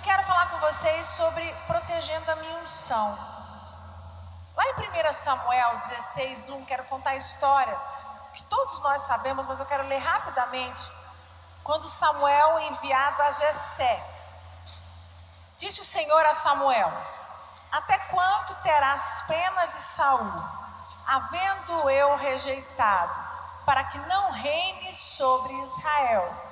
eu 0.00 0.04
quero 0.04 0.22
falar 0.22 0.48
com 0.48 0.56
vocês 0.60 1.04
sobre 1.08 1.54
protegendo 1.66 2.30
a 2.30 2.36
minha 2.36 2.56
unção. 2.60 3.18
Lá 4.56 4.64
em 4.64 5.08
1 5.08 5.12
Samuel 5.12 5.76
16, 5.76 6.48
1, 6.48 6.64
quero 6.64 6.84
contar 6.84 7.10
a 7.10 7.16
história 7.16 7.76
que 8.32 8.42
todos 8.44 8.80
nós 8.80 9.02
sabemos, 9.02 9.44
mas 9.44 9.60
eu 9.60 9.66
quero 9.66 9.86
ler 9.88 9.98
rapidamente. 9.98 10.90
Quando 11.62 11.86
Samuel 11.86 12.60
enviado 12.60 13.20
a 13.20 13.32
Jessé, 13.32 14.02
disse 15.58 15.82
o 15.82 15.84
Senhor 15.84 16.24
a 16.24 16.32
Samuel: 16.32 16.90
Até 17.70 17.98
quanto 17.98 18.54
terás 18.62 19.24
pena 19.28 19.66
de 19.66 19.80
Saul, 19.82 20.44
havendo 21.08 21.90
eu 21.90 22.16
rejeitado, 22.16 23.12
para 23.66 23.84
que 23.84 23.98
não 23.98 24.30
reine 24.32 24.94
sobre 24.94 25.52
Israel? 25.62 26.49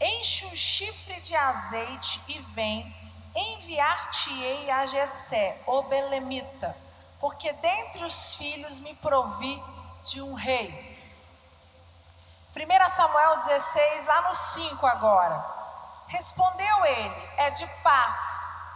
Enche 0.00 0.46
o 0.46 0.56
chifre 0.56 1.20
de 1.22 1.34
azeite 1.34 2.20
e 2.28 2.38
vem, 2.54 2.96
enviar-te-ei 3.34 4.70
a 4.70 4.86
Jessé, 4.86 5.64
o 5.66 5.82
belemita, 5.82 6.76
porque 7.18 7.52
dentre 7.54 8.04
os 8.04 8.36
filhos 8.36 8.78
me 8.80 8.94
provi 8.96 9.60
de 10.04 10.22
um 10.22 10.34
rei. 10.34 10.96
1 12.54 12.96
Samuel 12.96 13.38
16, 13.44 14.06
lá 14.06 14.22
no 14.22 14.34
5 14.34 14.86
agora. 14.86 15.44
Respondeu 16.06 16.84
ele: 16.86 17.28
É 17.36 17.50
de 17.50 17.66
paz, 17.82 18.16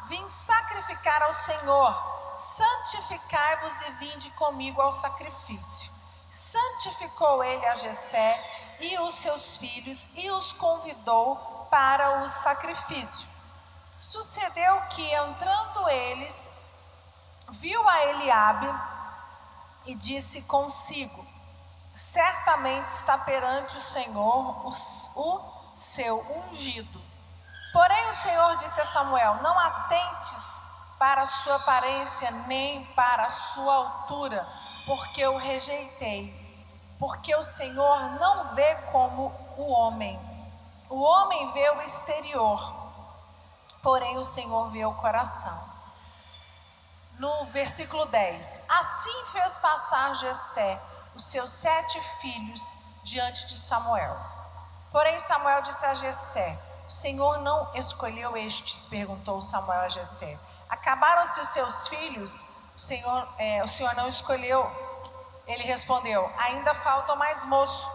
vim 0.09 0.28
sacrificar 0.28 1.23
ao 1.23 1.33
Senhor, 1.33 2.37
santificai-vos 2.37 3.81
e 3.83 3.91
vinde 3.93 4.31
comigo 4.33 4.81
ao 4.81 4.91
sacrifício. 4.91 5.93
Santificou 6.31 7.45
ele 7.45 7.65
a 7.67 7.77
Jessé 7.77 8.62
e 8.83 8.98
os 8.98 9.14
seus 9.14 9.56
filhos 9.58 10.11
e 10.16 10.28
os 10.30 10.52
convidou 10.52 11.36
para 11.70 12.22
o 12.22 12.28
sacrifício. 12.28 13.28
Sucedeu 14.00 14.80
que 14.91 15.14
entrando 15.14 15.88
eles, 15.88 16.92
viu 17.50 17.88
a 17.88 18.06
Eliabe 18.06 18.69
e 19.86 19.94
disse 19.94 20.42
consigo: 20.42 21.25
Certamente 21.94 22.88
está 22.88 23.16
perante 23.19 23.77
o 23.77 23.80
Senhor 23.80 24.66
o, 24.66 24.69
o 24.69 25.78
seu 25.78 26.19
ungido. 26.38 27.00
Porém 27.72 28.08
o 28.08 28.12
Senhor 28.12 28.56
disse 28.56 28.80
a 28.80 28.86
Samuel: 28.86 29.36
Não 29.42 29.58
atentes 29.58 30.97
para 30.98 31.22
a 31.22 31.27
sua 31.27 31.56
aparência 31.56 32.30
nem 32.48 32.84
para 32.97 33.27
a 33.27 33.30
sua 33.30 33.75
altura, 33.75 34.47
porque 34.84 35.20
eu 35.20 35.36
rejeitei 35.36 36.42
porque 37.03 37.34
o 37.34 37.42
Senhor 37.42 38.00
não 38.20 38.55
vê 38.55 38.77
como 38.92 39.34
o 39.56 39.72
homem. 39.72 40.17
O 40.89 41.03
homem 41.03 41.53
vê 41.53 41.69
o 41.70 41.83
exterior, 41.83 42.61
porém 43.83 44.17
o 44.19 44.25
Senhor 44.25 44.70
vê 44.70 44.84
o 44.84 44.94
coração. 44.94 45.53
No 47.19 47.47
versículo 47.47 48.06
10: 48.06 48.66
Assim 48.71 49.25
fez 49.32 49.59
passar 49.59 50.15
Jessé 50.15 50.81
os 51.16 51.25
seus 51.25 51.50
sete 51.50 52.00
filhos 52.21 52.60
diante 53.03 53.48
de 53.48 53.59
Samuel. 53.59 54.16
Porém 54.93 55.19
Samuel 55.19 55.62
disse 55.62 55.84
a 55.84 55.97
Jessé: 55.97 56.56
O 56.87 56.93
Senhor 56.93 57.38
não 57.38 57.75
escolheu 57.75 58.37
estes? 58.37 58.84
perguntou 58.84 59.43
Samuel 59.43 59.81
a 59.81 59.88
Jessé. 59.88 60.38
Acabaram-se 60.69 61.41
os 61.41 61.48
seus 61.48 61.88
filhos? 61.88 62.31
O 62.77 62.78
Senhor, 62.78 63.28
é, 63.38 63.65
o 63.65 63.66
Senhor 63.66 63.93
não 63.97 64.09
escolheu 64.09 64.91
ele 65.47 65.64
respondeu: 65.64 66.30
Ainda 66.38 66.75
falta 66.75 67.16
mais 67.16 67.44
moço 67.44 67.91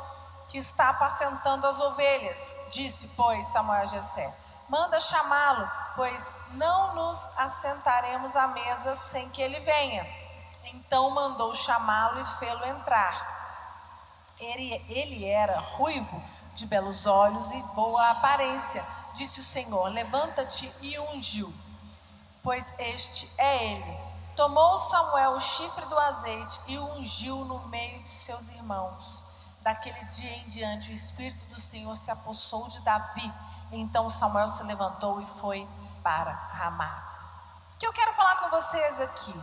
que 0.49 0.57
está 0.57 0.89
apacentando 0.89 1.65
as 1.65 1.79
ovelhas. 1.79 2.55
Disse, 2.69 3.15
pois, 3.15 3.45
Samuel 3.47 3.81
a 3.81 3.85
Jessé: 3.85 4.33
Manda 4.69 4.99
chamá-lo, 4.99 5.69
pois 5.95 6.39
não 6.51 6.95
nos 6.95 7.37
assentaremos 7.37 8.35
à 8.35 8.47
mesa 8.47 8.95
sem 8.95 9.29
que 9.29 9.41
ele 9.41 9.59
venha. 9.61 10.05
Então 10.73 11.09
mandou 11.11 11.55
chamá-lo 11.55 12.21
e 12.21 12.25
fê-lo 12.39 12.65
entrar. 12.65 13.35
Ele, 14.39 14.73
ele 14.89 15.25
era 15.25 15.59
ruivo, 15.59 16.21
de 16.53 16.65
belos 16.65 17.05
olhos 17.05 17.51
e 17.51 17.61
boa 17.73 18.11
aparência. 18.11 18.85
Disse 19.13 19.39
o 19.39 19.43
Senhor: 19.43 19.87
Levanta-te 19.89 20.69
e 20.81 20.99
ungiu, 20.99 21.51
pois 22.43 22.65
este 22.77 23.41
é 23.41 23.65
ele. 23.73 24.06
Tomou 24.37 24.77
Samuel 24.77 25.31
o 25.31 25.41
chifre 25.41 25.83
do 25.87 25.97
azeite 25.97 26.59
e 26.67 26.77
o 26.77 26.93
ungiu 26.93 27.35
no 27.45 27.57
meio 27.69 28.03
de 28.03 28.09
seus 28.09 28.51
irmãos. 28.51 29.25
Daquele 29.61 29.99
dia 30.05 30.31
em 30.37 30.49
diante, 30.49 30.91
o 30.91 30.93
Espírito 30.93 31.45
do 31.45 31.59
Senhor 31.59 31.97
se 31.97 32.11
apossou 32.11 32.67
de 32.67 32.79
Davi. 32.81 33.33
Então 33.71 34.11
Samuel 34.11 34.47
se 34.47 34.61
levantou 34.65 35.19
e 35.19 35.25
foi 35.41 35.67
para 36.03 36.31
Ramá. 36.31 37.03
O 37.73 37.79
que 37.79 37.87
eu 37.87 37.91
quero 37.91 38.13
falar 38.13 38.35
com 38.35 38.49
vocês 38.51 39.01
aqui? 39.01 39.33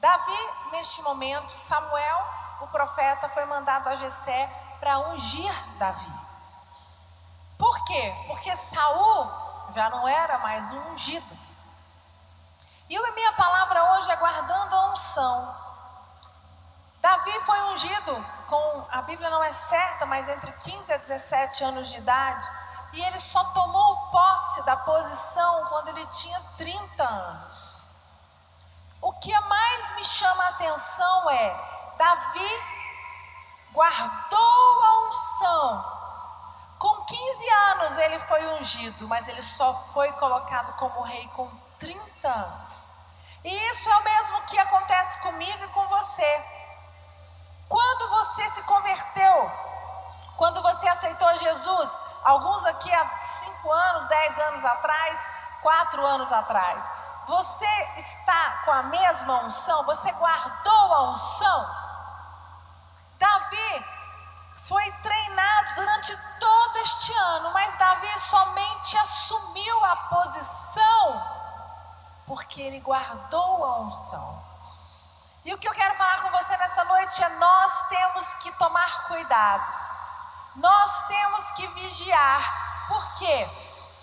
Davi, 0.00 0.38
neste 0.70 1.02
momento, 1.02 1.58
Samuel, 1.58 2.24
o 2.60 2.68
profeta, 2.68 3.28
foi 3.30 3.46
mandado 3.46 3.88
a 3.88 3.96
Jessé 3.96 4.48
para 4.78 5.08
ungir 5.08 5.52
Davi. 5.76 6.12
Por 7.58 7.84
quê? 7.84 8.14
Porque 8.28 8.54
Saul 8.54 9.28
já 9.74 9.90
não 9.90 10.06
era 10.06 10.38
mais 10.38 10.70
um 10.70 10.92
ungido. 10.92 11.45
E 12.88 12.96
a 12.96 13.12
minha 13.12 13.32
palavra 13.32 13.92
hoje 13.94 14.10
é 14.12 14.16
guardando 14.16 14.74
a 14.74 14.92
unção. 14.92 15.66
Davi 17.00 17.40
foi 17.40 17.60
ungido 17.72 18.26
com, 18.48 18.86
a 18.90 19.02
Bíblia 19.02 19.28
não 19.28 19.42
é 19.42 19.50
certa, 19.50 20.06
mas 20.06 20.28
entre 20.28 20.52
15 20.52 20.92
a 20.92 20.96
17 20.96 21.64
anos 21.64 21.88
de 21.88 21.98
idade. 21.98 22.48
E 22.92 23.02
ele 23.02 23.18
só 23.18 23.42
tomou 23.52 23.96
posse 24.10 24.62
da 24.62 24.76
posição 24.76 25.66
quando 25.66 25.88
ele 25.88 26.06
tinha 26.06 26.40
30 26.56 27.02
anos. 27.04 27.84
O 29.02 29.12
que 29.14 29.36
mais 29.38 29.96
me 29.96 30.04
chama 30.04 30.44
a 30.44 30.48
atenção 30.50 31.30
é: 31.30 31.94
Davi 31.98 32.62
guardou 33.72 34.84
a 34.84 35.08
unção. 35.08 35.96
Com 36.78 37.04
15 37.04 37.50
anos 37.50 37.98
ele 37.98 38.18
foi 38.20 38.46
ungido, 38.58 39.08
mas 39.08 39.26
ele 39.28 39.42
só 39.42 39.74
foi 39.92 40.10
colocado 40.12 40.76
como 40.76 41.02
rei 41.02 41.28
com 41.34 41.50
30 41.78 42.28
anos. 42.28 42.65
E 43.46 43.66
isso 43.70 43.88
é 43.88 43.96
o 43.96 44.02
mesmo 44.02 44.40
que 44.48 44.58
acontece 44.58 45.20
comigo 45.20 45.64
e 45.64 45.68
com 45.68 45.86
você. 45.86 46.44
Quando 47.68 48.08
você 48.08 48.50
se 48.50 48.62
converteu, 48.62 49.50
quando 50.36 50.60
você 50.62 50.88
aceitou 50.88 51.32
Jesus, 51.36 52.00
alguns 52.24 52.66
aqui 52.66 52.92
há 52.92 53.08
5 53.22 53.70
anos, 53.70 54.04
10 54.06 54.38
anos 54.40 54.64
atrás, 54.64 55.30
4 55.62 56.06
anos 56.06 56.32
atrás, 56.32 56.82
você 57.28 57.88
está 57.96 58.62
com 58.64 58.72
a 58.72 58.82
mesma 58.82 59.44
unção? 59.44 59.84
Você 59.84 60.10
guardou 60.10 60.94
a 60.94 61.02
unção? 61.10 61.66
Davi 63.16 63.86
foi 64.56 64.90
treinado 65.04 65.74
durante 65.76 66.16
todo 66.40 66.78
este 66.78 67.12
ano, 67.12 67.52
mas 67.52 67.78
Davi 67.78 68.18
somente 68.18 68.98
assumiu 68.98 69.84
a 69.84 69.96
posição 69.96 71.35
porque 72.26 72.60
ele 72.60 72.80
guardou 72.80 73.64
a 73.64 73.80
unção. 73.80 74.46
E 75.44 75.54
o 75.54 75.58
que 75.58 75.68
eu 75.68 75.72
quero 75.72 75.94
falar 75.94 76.22
com 76.22 76.30
você 76.30 76.56
nessa 76.56 76.84
noite 76.84 77.22
é: 77.22 77.28
nós 77.36 77.88
temos 77.88 78.34
que 78.34 78.52
tomar 78.52 79.06
cuidado, 79.06 79.64
nós 80.56 81.06
temos 81.06 81.50
que 81.52 81.66
vigiar. 81.68 82.86
Por 82.88 83.14
quê? 83.14 83.48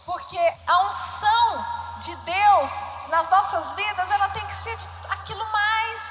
Porque 0.06 0.54
a 0.68 0.80
unção 0.84 1.66
de 2.00 2.16
Deus 2.18 2.72
nas 3.10 3.30
nossas 3.30 3.76
vidas, 3.76 4.10
ela 4.10 4.30
tem 4.30 4.46
que 4.48 4.56
ser 4.56 4.78
aquilo 5.12 5.46
mais 5.52 6.02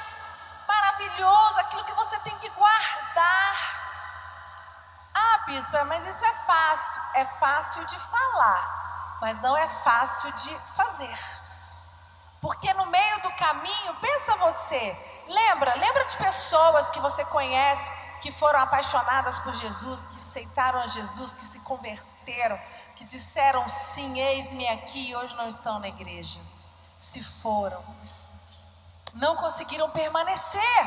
maravilhoso, 0.68 1.60
aquilo 1.60 1.84
que 1.84 1.94
você 1.94 2.18
tem 2.20 2.38
que 2.38 2.48
guardar. 2.50 3.56
Ah, 5.14 5.38
bispo, 5.46 5.84
mas 5.86 6.06
isso 6.06 6.24
é 6.24 6.32
fácil. 6.32 7.02
É 7.14 7.24
fácil 7.24 7.84
de 7.86 7.98
falar, 7.98 9.18
mas 9.20 9.40
não 9.40 9.56
é 9.56 9.68
fácil 9.82 10.32
de 10.32 10.54
fazer. 10.76 11.41
Porque 12.42 12.74
no 12.74 12.86
meio 12.86 13.22
do 13.22 13.30
caminho, 13.36 13.94
pensa 14.00 14.36
você, 14.38 14.96
lembra, 15.28 15.76
lembra 15.76 16.04
de 16.06 16.16
pessoas 16.16 16.90
que 16.90 16.98
você 16.98 17.24
conhece 17.26 17.88
que 18.20 18.32
foram 18.32 18.58
apaixonadas 18.58 19.38
por 19.38 19.54
Jesus, 19.54 20.00
que 20.08 20.16
aceitaram 20.16 20.80
a 20.80 20.86
Jesus, 20.88 21.36
que 21.36 21.44
se 21.44 21.60
converteram, 21.60 22.58
que 22.96 23.04
disseram 23.04 23.68
sim, 23.68 24.18
eis-me 24.18 24.66
aqui 24.68 25.10
e 25.10 25.16
hoje 25.16 25.36
não 25.36 25.46
estão 25.46 25.78
na 25.78 25.86
igreja. 25.86 26.40
Se 26.98 27.22
foram, 27.22 27.82
não 29.14 29.36
conseguiram 29.36 29.88
permanecer. 29.90 30.82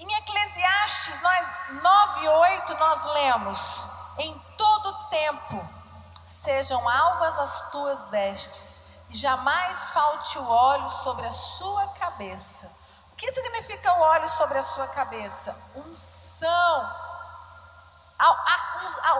Em 0.00 0.14
Eclesiastes 0.16 1.22
nós, 1.22 1.46
9 1.80 2.20
e 2.24 2.28
8 2.28 2.74
nós 2.74 3.04
lemos: 3.04 4.18
Em 4.18 4.36
todo 4.58 5.08
tempo 5.10 5.68
sejam 6.26 6.88
alvas 6.88 7.38
as 7.38 7.70
tuas 7.70 8.10
vestes 8.10 8.63
jamais 9.14 9.90
falte 9.90 10.38
o 10.38 10.50
óleo 10.50 10.90
sobre 10.90 11.26
a 11.26 11.32
sua 11.32 11.86
cabeça. 11.88 12.70
O 13.12 13.16
que 13.16 13.30
significa 13.30 13.92
o 13.94 14.00
óleo 14.00 14.28
sobre 14.28 14.58
a 14.58 14.62
sua 14.62 14.88
cabeça? 14.88 15.56
Unção. 15.76 17.04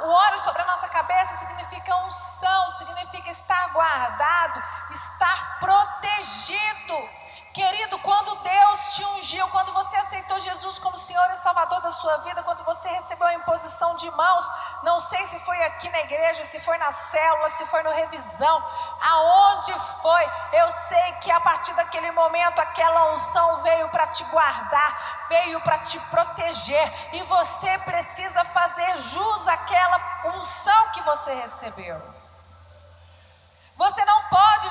O 0.03 0.09
óleo 0.09 0.39
sobre 0.39 0.63
a 0.63 0.67
nossa 0.67 0.89
cabeça 0.89 1.37
significa 1.37 1.97
unção, 2.05 2.71
significa 2.79 3.31
estar 3.31 3.69
guardado, 3.73 4.63
estar 4.91 5.59
protegido. 5.61 7.25
Querido, 7.55 7.97
quando 8.01 8.35
Deus 8.43 8.89
te 8.89 9.05
ungiu, 9.05 9.47
quando 9.49 9.73
você 9.73 9.97
aceitou 9.97 10.41
Jesus 10.41 10.81
como 10.81 10.99
Senhor 10.99 11.25
e 11.31 11.37
Salvador 11.37 11.81
da 11.83 11.91
sua 11.91 12.17
vida, 12.19 12.43
quando 12.43 12.65
você 12.65 12.89
recebeu 12.89 13.29
a 13.29 13.35
imposição 13.35 13.95
de 13.95 14.11
mãos, 14.11 14.51
não 14.83 14.99
sei 14.99 15.25
se 15.25 15.39
foi 15.45 15.63
aqui 15.63 15.89
na 15.89 16.01
igreja, 16.01 16.45
se 16.45 16.59
foi 16.59 16.77
na 16.79 16.91
célula, 16.91 17.49
se 17.51 17.65
foi 17.67 17.81
no 17.85 17.93
revisão, 17.93 18.65
aonde 19.01 19.73
foi, 20.03 20.31
eu 20.53 20.71
sei 20.71 21.13
que 21.21 21.31
a 21.31 21.41
partir 21.41 21.75
daquele 21.75 22.11
momento 22.13 22.59
aquela 22.61 23.13
unção 23.13 23.63
veio 23.63 23.89
para 23.89 24.07
te 24.09 24.25
guardar, 24.25 25.27
veio 25.29 25.61
para 25.61 25.79
te 25.79 25.99
proteger, 26.11 27.15
e 27.15 27.23
você 27.23 27.79
precisa 27.79 28.45
fazer 28.45 28.97
jus 28.99 29.49
àquela 29.49 30.01
unção 30.37 30.93
que 30.93 31.03
você 31.03 31.35
recebeu. 31.35 32.01
Você 33.77 34.05
não 34.05 34.23
pode 34.25 34.69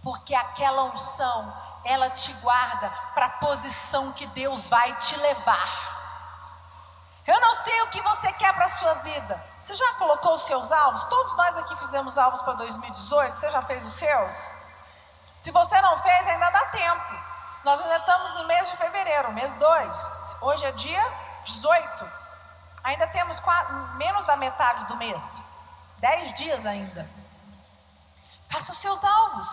Porque 0.03 0.35
aquela 0.35 0.85
unção, 0.85 1.81
ela 1.85 2.11
te 2.11 2.33
guarda 2.35 2.91
para 3.15 3.27
a 3.27 3.31
posição 3.31 4.13
que 4.13 4.27
Deus 4.29 4.69
vai 4.69 4.93
te 4.97 5.17
levar. 5.19 5.92
Eu 7.27 7.41
não 7.41 7.55
sei 7.55 7.83
o 7.83 7.91
que 7.91 8.01
você 8.03 8.33
quer 8.33 8.53
para 8.55 8.65
a 8.65 8.69
sua 8.69 8.95
vida. 8.95 9.41
Você 9.63 9.77
já 9.77 9.93
colocou 9.95 10.35
os 10.35 10.43
seus 10.43 10.73
alvos? 10.73 11.05
Todos 11.05 11.37
nós 11.37 11.57
aqui 11.59 11.77
fizemos 11.77 12.19
alvos 12.19 12.41
para 12.43 12.55
2018. 12.55 13.37
Você 13.37 13.51
já 13.51 13.63
fez 13.63 13.85
os 13.85 13.93
seus? 13.93 14.49
Se 15.43 15.51
você 15.53 15.81
não 15.81 15.99
fez, 15.99 16.29
ainda 16.29 16.51
dá 16.51 16.67
tempo. 16.67 17.15
Nós 17.65 17.81
ainda 17.81 17.97
estamos 17.97 18.35
no 18.35 18.45
mês 18.45 18.71
de 18.71 18.77
fevereiro, 18.77 19.33
mês 19.33 19.55
2. 19.55 20.43
Hoje 20.43 20.67
é 20.67 20.73
dia 20.73 21.03
18. 21.45 22.11
Ainda 22.83 23.07
temos 23.09 23.39
quase, 23.39 23.73
menos 23.97 24.25
da 24.25 24.35
metade 24.35 24.85
do 24.87 24.97
mês. 24.97 25.41
Dez 25.99 26.33
dias 26.33 26.67
ainda. 26.67 27.09
Faça 28.51 28.73
os 28.73 28.79
seus 28.79 29.05
alvos. 29.05 29.49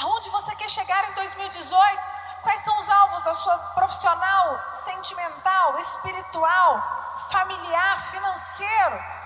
Aonde 0.00 0.30
você 0.30 0.54
quer 0.54 0.70
chegar 0.70 1.10
em 1.10 1.14
2018? 1.14 2.02
Quais 2.42 2.60
são 2.60 2.78
os 2.78 2.88
alvos 2.88 3.22
da 3.24 3.34
sua 3.34 3.58
profissional, 3.74 4.60
sentimental, 4.84 5.78
espiritual, 5.78 6.82
familiar, 7.30 8.00
financeiro? 8.10 9.22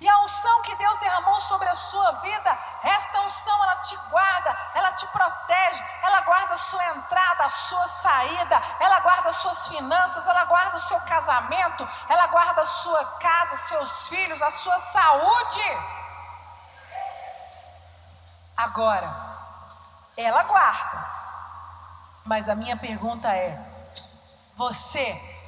E 0.00 0.08
a 0.08 0.18
unção 0.20 0.62
que 0.62 0.74
Deus 0.76 0.98
derramou 0.98 1.38
sobre 1.40 1.68
a 1.68 1.74
sua 1.74 2.10
vida, 2.22 2.58
esta 2.82 3.20
unção 3.20 3.62
ela 3.64 3.76
te 3.76 3.94
guarda, 4.08 4.56
ela 4.74 4.92
te 4.92 5.06
protege, 5.08 5.84
ela 6.02 6.22
guarda 6.22 6.54
a 6.54 6.56
sua 6.56 6.82
entrada, 6.86 7.44
a 7.44 7.50
sua 7.50 7.86
saída, 7.86 8.62
ela 8.80 9.00
guarda 9.00 9.28
as 9.28 9.36
suas 9.36 9.68
finanças, 9.68 10.26
ela 10.26 10.44
guarda 10.46 10.78
o 10.78 10.80
seu 10.80 10.98
casamento, 11.02 11.86
ela 12.08 12.26
guarda 12.28 12.62
a 12.62 12.64
sua 12.64 13.04
casa, 13.18 13.56
seus 13.56 14.08
filhos, 14.08 14.40
a 14.40 14.50
sua 14.50 14.78
saúde. 14.78 15.78
Agora, 18.56 19.10
ela 20.16 20.42
guarda. 20.44 21.04
Mas 22.24 22.48
a 22.48 22.54
minha 22.54 22.76
pergunta 22.78 23.28
é: 23.34 23.69
você 24.54 25.38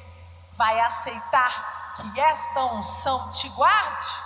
vai 0.53 0.79
aceitar 0.81 1.93
que 1.95 2.19
esta 2.19 2.63
unção 2.65 3.31
te 3.31 3.49
guarde? 3.49 4.23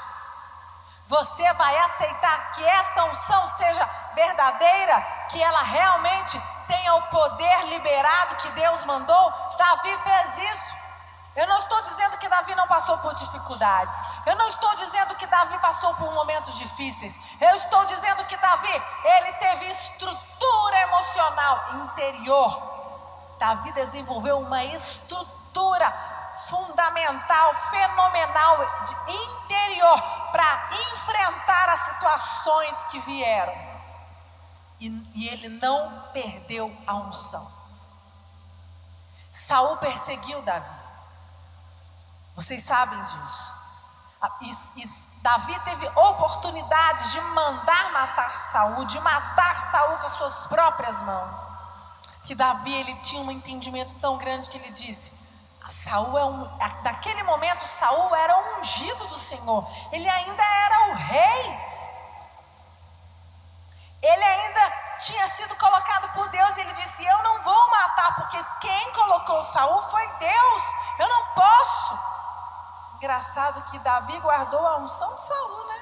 Você 1.07 1.53
vai 1.53 1.77
aceitar 1.79 2.51
que 2.51 2.63
esta 2.63 3.05
unção 3.05 3.47
seja 3.47 3.89
verdadeira, 4.13 5.01
que 5.29 5.41
ela 5.41 5.61
realmente 5.61 6.39
tenha 6.67 6.95
o 6.95 7.01
poder 7.03 7.65
liberado 7.67 8.35
que 8.37 8.49
Deus 8.51 8.83
mandou? 8.83 9.33
Davi 9.57 9.97
fez 10.03 10.37
isso. 10.53 10.87
Eu 11.37 11.47
não 11.47 11.57
estou 11.57 11.81
dizendo 11.81 12.17
que 12.17 12.27
Davi 12.27 12.55
não 12.55 12.67
passou 12.67 12.97
por 12.97 13.13
dificuldades. 13.13 13.99
Eu 14.25 14.35
não 14.35 14.47
estou 14.47 14.75
dizendo 14.75 15.15
que 15.15 15.27
Davi 15.27 15.57
passou 15.59 15.93
por 15.93 16.11
momentos 16.11 16.57
difíceis. 16.57 17.15
Eu 17.39 17.53
estou 17.53 17.85
dizendo 17.85 18.25
que 18.25 18.35
Davi, 18.37 18.83
ele 19.03 19.33
teve 19.33 19.69
estrutura 19.69 20.81
emocional 20.81 21.75
interior. 21.75 22.76
Davi 23.39 23.71
desenvolveu 23.71 24.39
uma 24.39 24.63
estrutura 24.63 25.91
fundamental, 26.47 27.53
fenomenal, 27.55 28.57
interior, 29.07 30.01
para 30.31 30.69
enfrentar 30.91 31.69
as 31.69 31.79
situações 31.79 32.77
que 32.91 32.99
vieram. 32.99 33.53
E, 34.79 34.87
e, 35.15 35.27
ele 35.27 35.49
não 35.49 36.03
perdeu 36.13 36.75
a 36.85 36.95
unção. 36.95 37.45
Saul 39.33 39.77
perseguiu 39.77 40.41
Davi. 40.43 40.69
Vocês 42.35 42.61
sabem 42.63 43.03
disso. 43.05 43.57
E, 44.41 44.83
e 44.83 45.07
Davi 45.21 45.59
teve 45.61 45.87
oportunidade 45.89 47.11
de 47.11 47.21
mandar 47.21 47.91
matar 47.91 48.41
Saul, 48.43 48.85
de 48.85 48.99
matar 48.99 49.55
Saul 49.55 49.97
com 49.97 50.05
as 50.05 50.13
suas 50.13 50.47
próprias 50.47 51.01
mãos. 51.01 51.56
Que 52.27 52.35
Davi 52.35 52.73
ele 52.73 52.93
tinha 52.95 53.21
um 53.21 53.31
entendimento 53.31 53.95
tão 54.01 54.17
grande 54.17 54.49
que 54.49 54.57
ele 54.57 54.69
disse: 54.71 55.17
Saul 55.65 56.17
é 56.17 56.25
um, 56.25 56.57
naquele 56.83 57.23
momento 57.23 57.65
Saul 57.65 58.13
era 58.13 58.59
ungido 58.59 59.07
do 59.07 59.17
Senhor. 59.17 59.65
Ele 59.93 60.09
ainda 60.09 60.43
era 60.43 60.89
o 60.89 60.93
rei. 60.93 61.59
Ele 64.01 64.23
ainda 64.25 64.73
tinha 64.99 65.25
sido 65.29 65.55
colocado 65.55 66.13
por 66.15 66.27
Deus 66.27 66.57
e 66.57 66.61
ele 66.61 66.73
disse: 66.73 67.05
"Eu 67.05 67.23
não 67.23 67.39
vou 67.43 67.71
matar 67.71 68.15
porque 68.15 68.45
quem 68.59 68.93
colocou 68.93 69.41
Saul 69.41 69.81
foi 69.83 70.05
Deus. 70.19 70.63
Eu 70.99 71.07
não 71.07 71.27
posso". 71.27 71.97
Engraçado 72.95 73.61
que 73.71 73.79
Davi 73.79 74.19
guardou 74.19 74.67
a 74.67 74.79
unção 74.79 75.15
de 75.15 75.21
Saul, 75.25 75.67
né? 75.67 75.81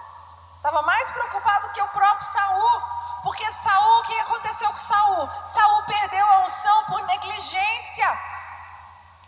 Estava 0.57 0.83
mais 0.83 1.11
preocupado 1.11 1.69
que 1.69 1.81
o 1.81 1.87
próprio 1.87 2.27
Saul. 2.27 2.94
Porque 3.25 3.51
Saul, 3.51 4.01
o 4.01 4.03
que 4.03 4.19
aconteceu 4.19 4.69
com 4.69 4.77
Saul? 4.77 5.27
Saul 5.47 5.83
perdeu 5.85 6.23
a 6.23 6.45
unção 6.45 6.83
por 6.83 7.01
negligência. 7.07 8.19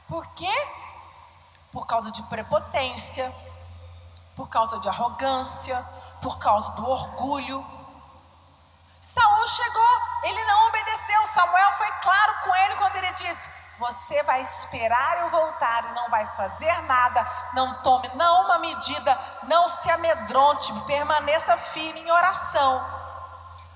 Por 0.08 0.24
quê? 0.36 0.68
Por 1.72 1.88
causa 1.88 2.12
de 2.12 2.22
prepotência, 2.30 3.28
por 4.36 4.48
causa 4.50 4.80
de 4.82 4.88
arrogância, 4.88 5.76
por 6.22 6.38
causa 6.38 6.74
do 6.74 6.88
orgulho. 6.88 7.66
Saul 9.02 9.48
chegou, 9.48 10.02
ele 10.26 10.46
não 10.46 10.68
obedeceu. 10.68 11.26
Samuel 11.26 11.72
foi 11.72 11.92
claro 11.94 12.34
com 12.44 12.56
ele 12.56 12.76
quando 12.76 12.98
ele 12.98 13.12
disse: 13.14 13.52
Você 13.80 14.22
vai 14.22 14.42
esperar 14.42 15.22
eu 15.22 15.32
voltar 15.32 15.86
e 15.86 15.94
não 15.96 16.08
vai 16.12 16.24
fazer 16.38 16.84
nada. 16.84 17.28
Não 17.54 17.82
tome 17.82 18.08
não 18.10 18.46
uma 18.46 18.60
medida, 18.60 19.18
não 19.48 19.68
se 19.68 19.90
amedronte, 19.90 20.72
permaneça 20.86 21.58
firme 21.58 22.02
em 22.02 22.12
oração. 22.12 22.97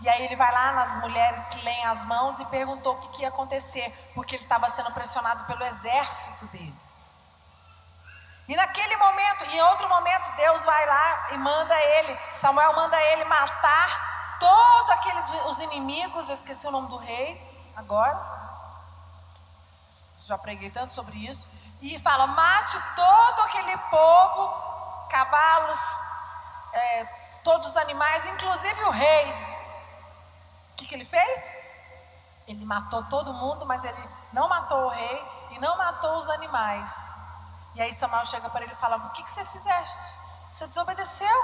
E 0.01 0.10
aí 0.10 0.25
ele 0.25 0.36
vai 0.36 0.51
lá 0.51 0.72
nas 0.74 1.00
mulheres 1.01 1.46
que 1.46 1.62
leem 1.62 1.86
as 1.86 2.03
mãos 2.05 2.39
e 2.39 2.46
perguntou 2.46 2.96
o 2.96 3.00
que, 3.00 3.08
que 3.10 3.22
ia 3.22 3.29
acontecer, 3.29 3.88
porque 4.15 4.36
ele 4.36 4.43
estava 4.43 4.67
sendo 4.70 4.91
pressionado 4.91 5.46
pelo 5.46 5.63
exército 5.63 6.51
dele. 6.51 6.75
E 8.48 8.55
naquele 8.55 8.98
momento, 8.98 9.46
em 9.46 9.62
outro 9.62 9.88
momento, 9.88 10.36
Deus 10.36 10.65
vai 10.65 10.86
lá 10.88 11.27
e 11.31 11.38
manda 11.38 11.79
ele, 11.79 12.20
Samuel 12.36 12.75
manda 12.75 13.00
ele 13.00 13.24
matar 13.25 14.38
todos 14.39 14.91
aqueles 14.91 15.29
os 15.46 15.60
inimigos, 15.60 16.27
eu 16.29 16.36
esqueci 16.36 16.65
o 16.65 16.72
nome 16.72 16.88
do 16.88 16.98
rei 16.98 17.39
agora. 17.75 18.20
Já 20.17 20.38
preguei 20.38 20.72
tanto 20.72 20.96
sobre 20.96 21.15
isso. 21.17 21.48
E 21.79 21.98
fala: 22.00 22.25
mate 22.25 22.77
todo 22.96 23.41
aquele 23.41 23.77
povo, 23.77 25.08
cavalos, 25.10 25.79
é, 26.74 27.05
todos 27.43 27.70
os 27.70 27.77
animais, 27.77 28.25
inclusive 28.25 28.84
o 28.84 28.89
rei 28.89 29.50
que, 30.81 30.88
que 30.88 30.95
ele 30.95 31.05
fez? 31.05 31.53
Ele 32.47 32.65
matou 32.65 33.03
todo 33.05 33.33
mundo, 33.33 33.65
mas 33.65 33.85
ele 33.85 34.09
não 34.33 34.47
matou 34.50 34.85
o 34.85 34.89
rei 34.89 35.23
e 35.51 35.59
não 35.59 35.77
matou 35.77 36.17
os 36.17 36.29
animais. 36.29 36.91
E 37.75 37.81
aí 37.81 37.91
Samuel 37.93 38.25
chega 38.25 38.50
para 38.50 38.63
ele 38.63 38.73
e 38.73 38.75
fala: 38.75 38.97
O 38.97 39.09
que, 39.11 39.23
que 39.23 39.29
você 39.29 39.45
fizeste? 39.45 40.15
Você 40.51 40.67
desobedeceu? 40.67 41.38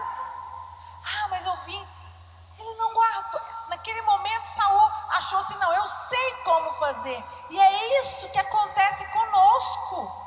Ah, 1.06 1.28
mas 1.30 1.46
eu 1.46 1.56
vim. 1.58 1.88
Ele 2.60 2.76
não 2.76 2.94
guardou. 2.94 3.42
Naquele 3.70 4.02
momento, 4.02 4.44
Saul 4.44 4.92
achou 5.12 5.40
assim: 5.40 5.58
não, 5.60 5.74
eu 5.74 5.88
sei 5.88 6.34
como 6.44 6.74
fazer. 6.74 7.24
E 7.52 7.60
é 7.60 8.00
isso 8.00 8.32
que 8.32 8.40
acontece 8.40 9.06
conosco. 9.08 10.24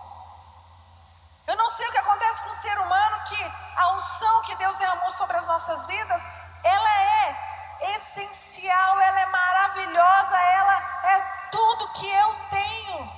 Eu 1.46 1.56
não 1.56 1.68
sei 1.68 1.86
o 1.88 1.92
que 1.92 1.98
acontece 1.98 2.42
com 2.42 2.50
o 2.50 2.54
ser 2.54 2.78
humano 2.78 3.24
que 3.24 3.52
a 3.76 3.92
unção 3.94 4.42
que 4.42 4.54
Deus 4.54 4.76
derramou 4.76 5.12
sobre 5.14 5.36
as 5.36 5.46
nossas 5.46 5.86
vidas, 5.86 6.22
ela 6.62 6.90
é 6.90 7.49
essencial, 7.96 9.00
ela 9.00 9.20
é 9.20 9.26
maravilhosa, 9.26 10.36
ela 10.36 10.74
é 11.04 11.48
tudo 11.50 11.92
que 11.92 12.08
eu 12.08 12.34
tenho. 12.50 13.12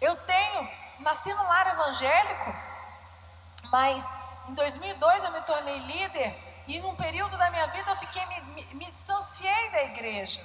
Eu 0.00 0.16
tenho, 0.26 0.70
nasci 1.00 1.32
num 1.32 1.42
lar 1.42 1.66
evangélico, 1.68 2.54
mas 3.70 4.48
em 4.48 4.54
2002 4.54 5.24
eu 5.24 5.32
me 5.32 5.42
tornei 5.42 5.78
líder 5.80 6.48
e 6.66 6.80
num 6.80 6.94
período 6.96 7.36
da 7.36 7.50
minha 7.50 7.66
vida 7.68 7.90
eu 7.90 7.96
fiquei 7.96 8.24
me, 8.26 8.40
me, 8.40 8.64
me 8.74 8.90
distanciei 8.90 9.70
da 9.70 9.82
igreja. 9.84 10.40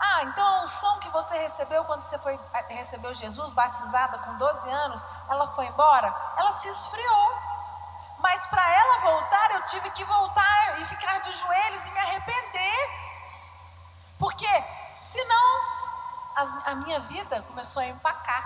Ah, 0.00 0.24
então 0.24 0.46
a 0.46 0.62
unção 0.62 0.98
que 1.00 1.10
você 1.10 1.36
recebeu 1.38 1.84
quando 1.84 2.02
você 2.04 2.18
foi 2.18 2.34
eh, 2.34 2.74
recebeu 2.74 3.14
Jesus 3.14 3.52
batizada 3.52 4.16
com 4.18 4.38
12 4.38 4.70
anos, 4.70 5.04
ela 5.28 5.46
foi 5.54 5.66
embora? 5.66 6.14
Ela 6.38 6.52
se 6.54 6.68
esfriou. 6.68 7.38
Mas 8.30 8.46
para 8.46 8.62
ela 8.62 8.98
voltar, 8.98 9.50
eu 9.50 9.62
tive 9.62 9.90
que 9.90 10.04
voltar 10.04 10.80
e 10.80 10.84
ficar 10.84 11.18
de 11.18 11.32
joelhos 11.32 11.84
e 11.84 11.90
me 11.90 11.98
arrepender. 11.98 12.90
Porque 14.20 14.46
senão 15.02 15.46
a 16.64 16.74
minha 16.76 17.00
vida 17.00 17.42
começou 17.42 17.82
a 17.82 17.86
empacar. 17.86 18.44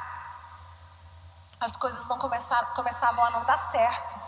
As 1.61 1.77
coisas 1.77 2.09
não 2.09 2.19
começaram, 2.19 2.67
começavam 2.69 3.27
a 3.27 3.31
não 3.33 3.45
dar 3.45 3.59
certo. 3.59 4.19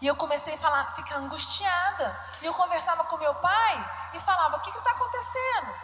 E 0.00 0.06
eu 0.06 0.16
comecei 0.16 0.54
a 0.54 0.58
falar, 0.58 0.94
ficar 0.94 1.16
angustiada. 1.16 2.18
E 2.40 2.46
eu 2.46 2.54
conversava 2.54 3.04
com 3.04 3.18
meu 3.18 3.34
pai 3.34 3.90
e 4.14 4.20
falava: 4.20 4.56
O 4.56 4.60
que 4.60 4.70
está 4.70 4.90
acontecendo? 4.92 5.74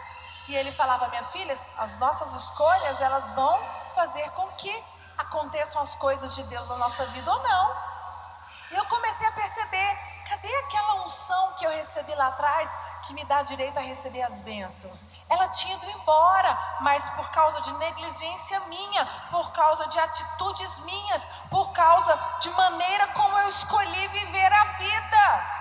E 0.47 0.55
ele 0.55 0.71
falava: 0.71 1.09
Minha 1.09 1.23
filha, 1.25 1.53
as 1.77 1.95
nossas 1.99 2.33
escolhas 2.33 2.99
elas 2.99 3.33
vão 3.33 3.55
fazer 3.93 4.31
com 4.31 4.47
que 4.53 4.83
aconteçam 5.19 5.79
as 5.79 5.93
coisas 5.97 6.33
de 6.33 6.41
Deus 6.45 6.67
na 6.69 6.77
nossa 6.77 7.05
vida 7.05 7.31
ou 7.31 7.43
não. 7.43 7.90
Eu 8.71 8.85
comecei 8.85 9.27
a 9.27 9.31
perceber: 9.31 9.97
cadê 10.29 10.55
aquela 10.55 11.05
unção 11.05 11.53
que 11.57 11.65
eu 11.65 11.71
recebi 11.71 12.13
lá 12.15 12.27
atrás? 12.27 12.69
que 13.01 13.13
me 13.13 13.23
dá 13.25 13.41
direito 13.41 13.77
a 13.77 13.81
receber 13.81 14.21
as 14.21 14.41
bênçãos. 14.41 15.07
Ela 15.29 15.47
tinha 15.49 15.75
ido 15.75 15.89
embora, 15.89 16.77
mas 16.81 17.09
por 17.11 17.29
causa 17.31 17.59
de 17.61 17.73
negligência 17.73 18.59
minha, 18.61 19.05
por 19.31 19.51
causa 19.51 19.87
de 19.87 19.99
atitudes 19.99 20.79
minhas, 20.85 21.23
por 21.49 21.71
causa 21.73 22.17
de 22.39 22.49
maneira 22.51 23.07
como 23.07 23.37
eu 23.39 23.47
escolhi 23.47 24.07
viver 24.09 24.53
a 24.53 24.63
vida. 24.77 25.60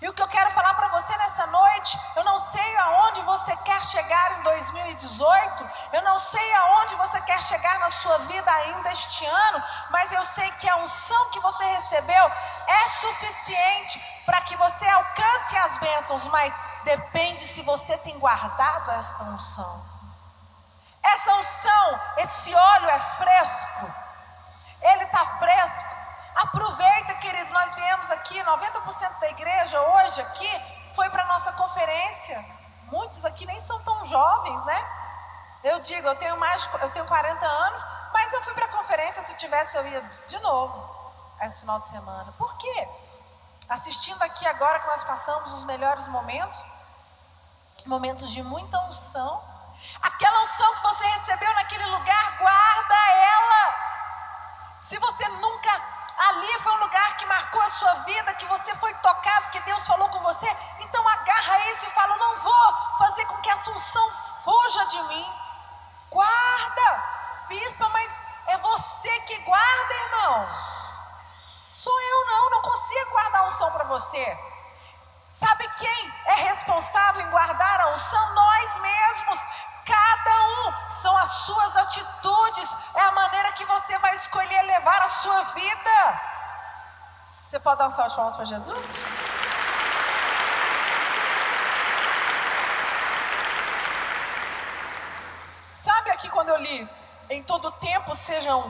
E 0.00 0.08
o 0.08 0.12
que 0.12 0.20
eu 0.20 0.28
quero 0.28 0.50
falar 0.50 0.74
para 0.74 0.88
você 0.88 1.16
nessa 1.16 1.46
noite, 1.46 1.98
eu 2.16 2.24
não 2.24 2.38
sei 2.38 2.76
aonde 2.78 3.22
você 3.22 3.56
quer 3.56 3.82
chegar 3.82 4.38
em 4.38 4.42
2018, 4.42 5.70
eu 5.92 6.02
não 6.02 6.18
sei 6.18 6.54
aonde 6.54 6.94
você 6.96 7.18
quer 7.22 7.42
chegar 7.42 7.78
na 7.78 7.88
sua 7.88 8.18
vida 8.18 8.50
ainda 8.50 8.92
este 8.92 9.24
ano, 9.24 9.62
mas 9.88 10.12
eu 10.12 10.22
sei 10.22 10.50
que 10.52 10.68
a 10.68 10.76
unção 10.76 11.30
que 11.30 11.40
você 11.40 11.64
recebeu 11.64 12.32
é 12.66 12.86
suficiente 12.88 14.22
para 14.26 14.42
que 14.42 14.54
você 14.56 14.86
alcance 14.86 15.56
as 15.56 15.78
bênçãos, 15.78 16.24
mas 16.26 16.52
depende 16.84 17.46
se 17.46 17.62
você 17.62 17.96
tem 17.98 18.18
guardado 18.18 18.90
esta 18.90 19.22
unção. 19.22 19.96
Essa 21.02 21.34
unção, 21.36 22.00
esse 22.18 22.54
óleo 22.54 22.88
é 22.90 22.98
fresco, 22.98 23.94
ele 24.82 25.04
está 25.04 25.24
fresco. 25.38 25.95
Aproveita, 26.36 27.14
querido, 27.14 27.50
nós 27.50 27.74
viemos 27.74 28.10
aqui, 28.10 28.38
90% 28.38 29.20
da 29.20 29.30
igreja 29.30 29.80
hoje 29.80 30.20
aqui 30.20 30.94
foi 30.94 31.08
para 31.08 31.24
nossa 31.26 31.50
conferência. 31.52 32.44
Muitos 32.84 33.24
aqui 33.24 33.46
nem 33.46 33.58
são 33.60 33.82
tão 33.82 34.04
jovens, 34.04 34.64
né? 34.66 34.86
Eu 35.64 35.80
digo, 35.80 36.06
eu 36.06 36.16
tenho 36.16 36.36
mais, 36.36 36.68
eu 36.82 36.90
tenho 36.92 37.06
40 37.06 37.46
anos, 37.46 37.88
mas 38.12 38.32
eu 38.34 38.42
fui 38.42 38.52
para 38.52 38.66
a 38.66 38.68
conferência, 38.68 39.22
se 39.22 39.34
tivesse 39.36 39.76
eu 39.78 39.86
ia 39.86 40.00
de 40.28 40.38
novo 40.40 40.96
esse 41.40 41.60
final 41.60 41.80
de 41.80 41.88
semana. 41.88 42.30
Por 42.32 42.56
quê? 42.58 42.88
Assistindo 43.68 44.22
aqui 44.22 44.46
agora 44.46 44.78
que 44.78 44.86
nós 44.88 45.04
passamos 45.04 45.54
os 45.54 45.64
melhores 45.64 46.06
momentos, 46.08 46.64
momentos 47.86 48.30
de 48.30 48.42
muita 48.42 48.78
unção. 48.88 49.42
Aquela 50.02 50.35
Ali 56.36 56.58
foi 56.62 56.72
um 56.72 56.80
lugar 56.80 57.16
que 57.16 57.24
marcou 57.24 57.62
a 57.62 57.68
sua 57.68 57.94
vida, 58.04 58.34
que 58.34 58.44
você 58.44 58.74
foi 58.74 58.92
tocado, 58.96 59.50
que 59.50 59.60
Deus 59.60 59.86
falou 59.86 60.06
com 60.10 60.18
você. 60.20 60.46
Então 60.80 61.08
agarra 61.08 61.70
isso 61.70 61.86
e 61.86 61.90
fala: 61.90 62.14
não 62.18 62.40
vou 62.40 62.98
fazer 62.98 63.24
com 63.24 63.40
que 63.40 63.48
essa 63.48 63.70
unção 63.70 64.10
fuja 64.44 64.84
de 64.86 65.02
mim. 65.04 65.26
Guarda, 66.10 67.04
bispa, 67.48 67.88
mas 67.88 68.10
é 68.48 68.58
você 68.58 69.20
que 69.20 69.38
guarda, 69.38 69.94
irmão. 69.94 70.46
Sou 71.70 72.00
eu 72.00 72.26
não, 72.26 72.50
não 72.50 72.62
consigo 72.62 73.10
guardar 73.12 73.40
a 73.40 73.46
unção 73.46 73.70
para 73.70 73.84
você. 73.84 74.38
Sabe 75.32 75.66
quem 75.78 76.12
é 76.26 76.34
responsável 76.50 77.22
em 77.22 77.30
guardar 77.30 77.80
a 77.80 77.90
unção? 77.92 78.34
Nós 78.34 78.76
mesmos. 78.76 79.40
São 81.06 81.16
as 81.18 81.28
suas 81.28 81.76
atitudes, 81.76 82.68
é 82.96 83.00
a 83.00 83.12
maneira 83.12 83.52
que 83.52 83.64
você 83.64 83.96
vai 83.98 84.12
escolher 84.12 84.60
levar 84.62 85.02
a 85.02 85.06
sua 85.06 85.40
vida. 85.54 86.20
Você 87.44 87.60
pode 87.60 87.78
dar 87.78 87.86
um 87.86 87.94
salve 87.94 88.10
de 88.10 88.16
palmas 88.16 88.34
para 88.34 88.44
Jesus? 88.44 89.06
Sabe 95.72 96.10
aqui 96.10 96.28
quando 96.28 96.48
eu 96.48 96.56
li, 96.56 96.88
em 97.30 97.40
todo 97.44 97.70
tempo 97.70 98.12
sejam 98.16 98.60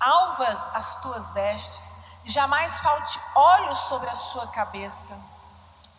alvas 0.00 0.58
as 0.74 1.00
tuas 1.00 1.30
vestes, 1.30 1.94
jamais 2.24 2.80
falte 2.80 3.20
óleo 3.36 3.72
sobre 3.76 4.08
a 4.10 4.16
sua 4.16 4.48
cabeça 4.48 5.16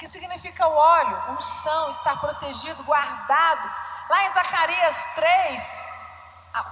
que 0.01 0.09
significa 0.09 0.67
o 0.67 0.73
óleo, 0.73 1.35
unção, 1.37 1.91
estar 1.91 2.19
protegido, 2.19 2.83
guardado. 2.85 3.80
Lá 4.11 4.25
em 4.25 4.33
Zacarias 4.33 5.05
3, 5.15 5.61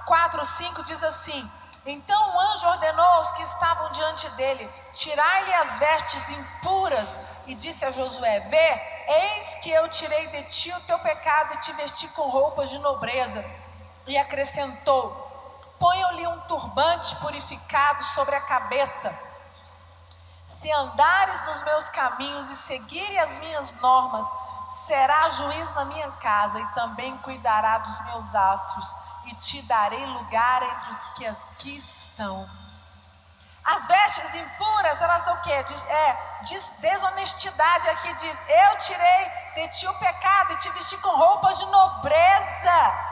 4, 0.04 0.44
5 0.44 0.84
diz 0.84 1.02
assim: 1.02 1.50
Então 1.86 2.36
o 2.36 2.38
anjo 2.38 2.66
ordenou 2.66 3.06
aos 3.06 3.32
que 3.32 3.42
estavam 3.42 3.90
diante 3.92 4.28
dele: 4.32 4.70
Tirai-lhe 4.92 5.54
as 5.54 5.78
vestes 5.78 6.28
impuras, 6.28 7.16
e 7.46 7.54
disse 7.54 7.86
a 7.86 7.90
Josué: 7.92 8.40
Vê, 8.40 9.04
eis 9.08 9.54
que 9.62 9.70
eu 9.70 9.88
tirei 9.88 10.26
de 10.26 10.42
ti 10.50 10.70
o 10.70 10.80
teu 10.82 10.98
pecado 10.98 11.54
e 11.54 11.60
te 11.60 11.72
vesti 11.72 12.08
com 12.08 12.28
roupas 12.28 12.68
de 12.68 12.78
nobreza. 12.80 13.42
E 14.06 14.18
acrescentou: 14.18 15.10
Ponham-lhe 15.80 16.26
um 16.26 16.40
turbante 16.40 17.16
purificado 17.16 18.04
sobre 18.04 18.36
a 18.36 18.40
cabeça 18.42 19.30
se 20.50 20.70
andares 20.72 21.46
nos 21.46 21.62
meus 21.62 21.88
caminhos 21.90 22.50
e 22.50 22.56
seguires 22.56 23.22
as 23.22 23.38
minhas 23.38 23.72
normas, 23.80 24.26
será 24.70 25.28
juiz 25.30 25.74
na 25.74 25.84
minha 25.86 26.10
casa 26.12 26.60
e 26.60 26.66
também 26.68 27.16
cuidará 27.18 27.78
dos 27.78 28.00
meus 28.06 28.34
atos 28.34 28.96
e 29.26 29.34
te 29.34 29.62
darei 29.62 30.04
lugar 30.06 30.62
entre 30.62 30.90
os 30.90 31.06
que 31.14 31.26
aqui 31.26 31.76
estão. 31.76 32.48
As 33.64 33.86
vestes 33.86 34.34
impuras, 34.34 35.00
elas 35.02 35.24
são 35.24 35.34
o 35.34 35.40
que? 35.42 35.52
É 35.52 36.40
desonestidade. 36.80 37.88
Aqui 37.90 38.14
diz: 38.14 38.48
Eu 38.48 38.78
tirei 38.78 39.32
de 39.54 39.68
ti 39.68 39.86
o 39.86 39.98
pecado 39.98 40.52
e 40.54 40.56
te 40.56 40.70
vesti 40.70 40.96
com 40.98 41.10
roupas 41.10 41.58
de 41.58 41.66
nobreza. 41.66 43.10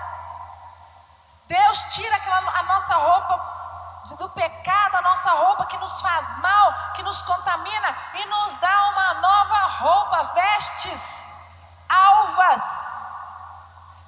Deus 1.46 1.94
tira 1.94 2.16
aquela, 2.16 2.58
a 2.58 2.62
nossa 2.62 2.94
roupa 2.94 3.58
do 4.16 4.28
pecado, 4.30 4.96
a 4.96 5.02
nossa 5.02 5.30
roupa 5.32 5.66
que 5.66 5.76
nos 5.78 6.00
faz 6.00 6.38
mal, 6.38 6.92
que 6.94 7.02
nos 7.02 7.20
contamina 7.22 7.96
e 8.14 8.24
nos 8.24 8.54
dá 8.54 8.88
uma 8.90 9.14
nova 9.14 9.66
roupa, 9.66 10.22
vestes 10.34 11.17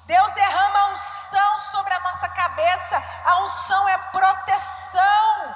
Deus 0.05 0.31
derrama 0.31 0.93
unção 0.93 1.59
sobre 1.71 1.93
a 1.93 1.99
nossa 1.99 2.29
cabeça, 2.29 3.03
a 3.25 3.43
unção 3.43 3.89
é 3.89 3.97
proteção. 4.11 5.55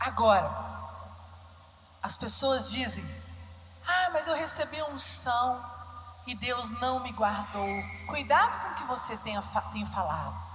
Agora, 0.00 0.50
as 2.02 2.16
pessoas 2.16 2.70
dizem: 2.70 3.04
Ah, 3.86 4.10
mas 4.12 4.28
eu 4.28 4.34
recebi 4.34 4.80
unção 4.82 5.76
e 6.26 6.34
Deus 6.34 6.70
não 6.80 7.00
me 7.00 7.12
guardou. 7.12 7.68
Cuidado 8.08 8.58
com 8.60 8.68
o 8.68 8.74
que 8.74 8.84
você 8.84 9.16
tem 9.18 9.36
falado. 9.86 10.45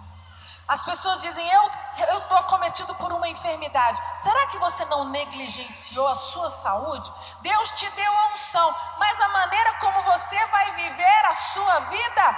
As 0.71 0.85
pessoas 0.85 1.21
dizem: 1.21 1.45
Eu 1.51 2.19
estou 2.19 2.37
acometido 2.37 2.95
por 2.95 3.11
uma 3.11 3.27
enfermidade. 3.27 4.01
Será 4.23 4.47
que 4.47 4.57
você 4.57 4.85
não 4.85 5.09
negligenciou 5.09 6.07
a 6.07 6.15
sua 6.15 6.49
saúde? 6.49 7.11
Deus 7.41 7.71
te 7.71 7.89
deu 7.89 8.17
a 8.19 8.33
unção, 8.33 8.73
mas 8.97 9.19
a 9.19 9.27
maneira 9.27 9.73
como 9.81 10.01
você 10.03 10.45
vai 10.45 10.71
viver 10.71 11.25
a 11.25 11.33
sua 11.33 11.79
vida, 11.81 12.37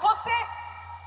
você 0.00 0.30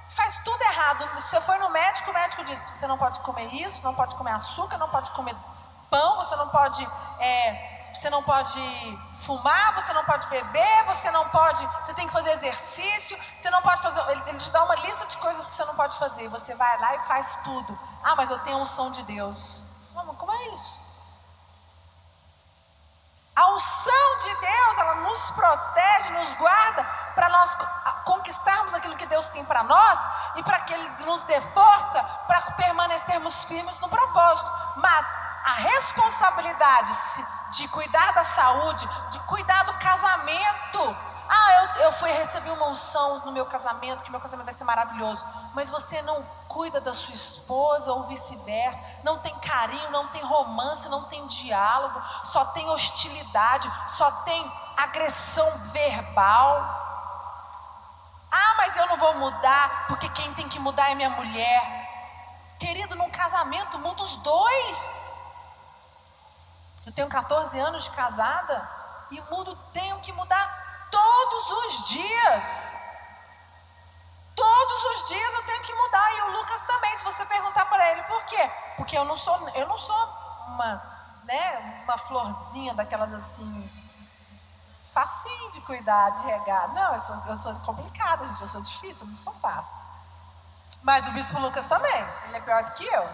faz 0.10 0.44
tudo 0.46 0.62
errado. 0.62 1.10
Eu 1.34 1.42
for 1.42 1.58
no 1.58 1.72
médico, 1.72 2.12
o 2.12 2.14
médico 2.14 2.44
diz: 2.44 2.62
Você 2.70 2.86
não 2.86 3.00
pode 3.00 3.20
comer 3.22 3.52
isso, 3.52 3.84
não 3.84 3.96
pode 3.96 4.14
comer 4.14 4.34
açúcar, 4.34 4.78
não 4.78 4.90
pode 4.90 5.10
comer 5.10 5.36
pão, 5.90 6.18
você 6.18 6.36
não 6.36 6.50
pode. 6.50 6.88
É, 7.20 7.73
você 7.94 8.10
não 8.10 8.24
pode 8.24 8.60
fumar, 9.20 9.74
você 9.76 9.94
não 9.94 10.04
pode 10.04 10.28
beber, 10.28 10.84
você 10.86 11.12
não 11.12 11.28
pode, 11.30 11.66
você 11.84 11.94
tem 11.94 12.08
que 12.08 12.14
fazer 12.14 12.32
exercício, 12.32 13.18
você 13.18 13.50
não 13.50 13.62
pode 13.62 13.82
fazer, 13.82 14.02
ele, 14.12 14.24
ele 14.28 14.38
te 14.38 14.52
dá 14.52 14.64
uma 14.64 14.76
lista 14.76 15.06
de 15.06 15.18
coisas 15.18 15.48
que 15.48 15.56
você 15.56 15.66
não 15.66 15.76
pode 15.76 15.98
fazer, 15.98 16.28
você 16.28 16.56
vai 16.56 16.80
lá 16.80 16.96
e 16.96 17.00
faz 17.08 17.38
tudo. 17.44 17.80
Ah, 18.04 18.16
mas 18.16 18.32
eu 18.32 18.40
tenho 18.40 18.58
a 18.58 18.62
unção 18.62 18.92
de 18.92 19.04
Deus. 19.04 19.66
Como 19.94 20.32
é 20.32 20.48
isso? 20.50 20.84
A 23.36 23.48
unção 23.50 24.20
de 24.22 24.36
Deus, 24.42 24.78
ela 24.78 24.96
nos 24.96 25.32
protege, 25.32 26.12
nos 26.12 26.34
guarda 26.36 26.84
para 27.16 27.30
nós 27.30 27.58
conquistarmos 28.06 28.74
aquilo 28.74 28.96
que 28.96 29.06
Deus 29.08 29.28
tem 29.30 29.44
para 29.46 29.64
nós 29.64 30.00
e 30.36 30.44
para 30.44 30.60
que 30.62 30.74
Ele 30.74 30.90
nos 31.06 31.24
dê 31.24 31.40
força 31.42 32.04
para 32.28 32.42
permanecermos 32.52 33.46
firmes 33.46 33.80
no 33.80 33.90
propósito. 33.90 34.52
Mas 34.76 35.06
a 35.46 35.54
responsabilidade 35.54 36.94
de 37.54 37.68
cuidar 37.68 38.12
da 38.14 38.24
saúde, 38.24 38.88
de 39.12 39.20
cuidar 39.20 39.64
do 39.64 39.74
casamento. 39.74 40.98
Ah, 41.30 41.52
eu, 41.52 41.84
eu 41.84 41.92
fui 41.94 42.12
receber 42.12 42.52
uma 42.52 42.68
unção 42.68 43.26
no 43.26 43.32
meu 43.32 43.46
casamento, 43.46 44.04
que 44.04 44.12
meu 44.12 44.20
casamento 44.20 44.46
vai 44.46 44.54
ser 44.54 44.64
maravilhoso. 44.64 45.26
Mas 45.54 45.70
você 45.70 46.02
não 46.02 46.22
cuida 46.48 46.82
da 46.82 46.94
sua 46.94 47.14
esposa 47.16 47.92
ou 47.94 48.08
vice-versa, 48.08 48.84
não 49.04 49.20
tem 49.20 49.34
carinho, 49.40 49.90
não 49.92 50.08
tem 50.10 50.22
romance, 50.24 50.90
não 50.90 51.04
tem 51.06 51.26
diálogo, 51.28 52.02
só 52.24 52.46
tem 52.46 52.70
hostilidade, 52.70 53.72
só 53.88 54.10
tem 54.24 54.52
agressão 54.78 55.50
verbal. 55.72 56.82
Ah, 58.32 58.54
mas 58.58 58.76
eu 58.76 58.88
não 58.88 58.98
vou 58.98 59.14
mudar, 59.16 59.88
porque 59.88 60.10
quem 60.10 60.34
tem 60.34 60.50
que 60.50 60.60
mudar 60.60 60.92
é 60.92 60.96
minha 60.96 61.10
mulher. 61.12 61.84
Querido, 62.60 62.96
num 62.96 63.10
casamento 63.12 63.78
muda 63.80 64.04
os 64.04 64.18
dois. 64.18 65.03
Eu 66.86 66.92
tenho 66.92 67.08
14 67.08 67.58
anos 67.60 67.86
de 67.86 67.92
casada 67.92 68.70
e 69.12 69.22
mudo, 69.22 69.56
tenho 69.74 70.00
que 70.00 70.12
mudar 70.14 70.88
todos 70.92 71.52
os 71.52 71.90
dias. 71.90 72.76
Todos 74.36 74.84
os 74.96 75.08
dias 75.08 75.34
eu 75.34 75.44
tenho 75.46 75.64
que 75.64 75.74
mudar 75.74 76.14
e 76.16 76.22
o 76.22 76.32
Lucas 76.38 76.62
também. 76.64 76.96
Se 76.96 77.06
você 77.06 77.26
perguntar 77.26 77.66
para 77.66 77.92
ele 77.92 78.04
por 78.04 78.24
quê? 78.26 78.52
Porque 78.78 78.98
eu 78.98 79.06
não 79.06 79.16
sou, 79.16 79.50
eu 79.50 79.68
não 79.68 79.78
sou 79.78 79.96
uma, 80.48 80.82
né, 81.24 81.82
uma 81.84 81.98
florzinha 81.98 82.74
daquelas 82.74 83.14
assim 83.14 83.84
facinho 84.94 85.52
de 85.52 85.62
cuidar, 85.62 86.12
de 86.12 86.24
regar. 86.24 86.72
Não, 86.74 86.94
eu 86.94 87.00
sou, 87.00 87.16
eu 87.28 87.36
sou 87.36 87.56
complicada, 87.62 88.26
gente, 88.28 88.42
eu 88.42 88.48
sou 88.48 88.62
difícil, 88.62 89.06
eu 89.06 89.10
não 89.10 89.18
sou 89.18 89.34
fácil. 89.34 89.88
Mas 90.84 91.08
o 91.08 91.12
bispo 91.12 91.40
Lucas 91.40 91.66
também, 91.66 92.06
ele 92.26 92.38
é 92.38 92.42
pior 92.42 92.64
do 92.64 92.72
que 92.74 92.86
eu. 92.86 93.10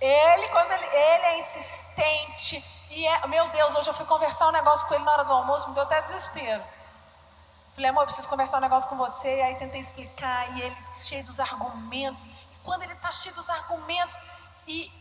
Ele, 0.00 0.48
quando 0.48 0.70
ele, 0.72 0.86
ele 0.86 1.24
é 1.24 1.38
insistente, 1.38 2.92
e 2.92 3.06
é, 3.06 3.26
meu 3.26 3.48
Deus, 3.48 3.74
hoje 3.76 3.90
eu 3.90 3.94
fui 3.94 4.06
conversar 4.06 4.48
um 4.48 4.52
negócio 4.52 4.86
com 4.86 4.94
ele 4.94 5.04
na 5.04 5.12
hora 5.12 5.24
do 5.24 5.32
almoço, 5.32 5.68
me 5.68 5.74
deu 5.74 5.82
até 5.82 6.00
desespero. 6.02 6.62
Falei, 7.74 7.90
amor, 7.90 8.02
eu 8.02 8.06
preciso 8.06 8.28
conversar 8.28 8.58
um 8.58 8.60
negócio 8.60 8.88
com 8.88 8.96
você, 8.96 9.36
e 9.36 9.42
aí 9.42 9.54
tentei 9.56 9.80
explicar, 9.80 10.56
e 10.56 10.62
ele 10.62 10.76
cheio 10.94 11.24
dos 11.24 11.40
argumentos. 11.40 12.24
E 12.24 12.58
quando 12.64 12.82
ele 12.82 12.92
está 12.92 13.12
cheio 13.12 13.34
dos 13.34 13.48
argumentos, 13.50 14.18
e 14.66 14.98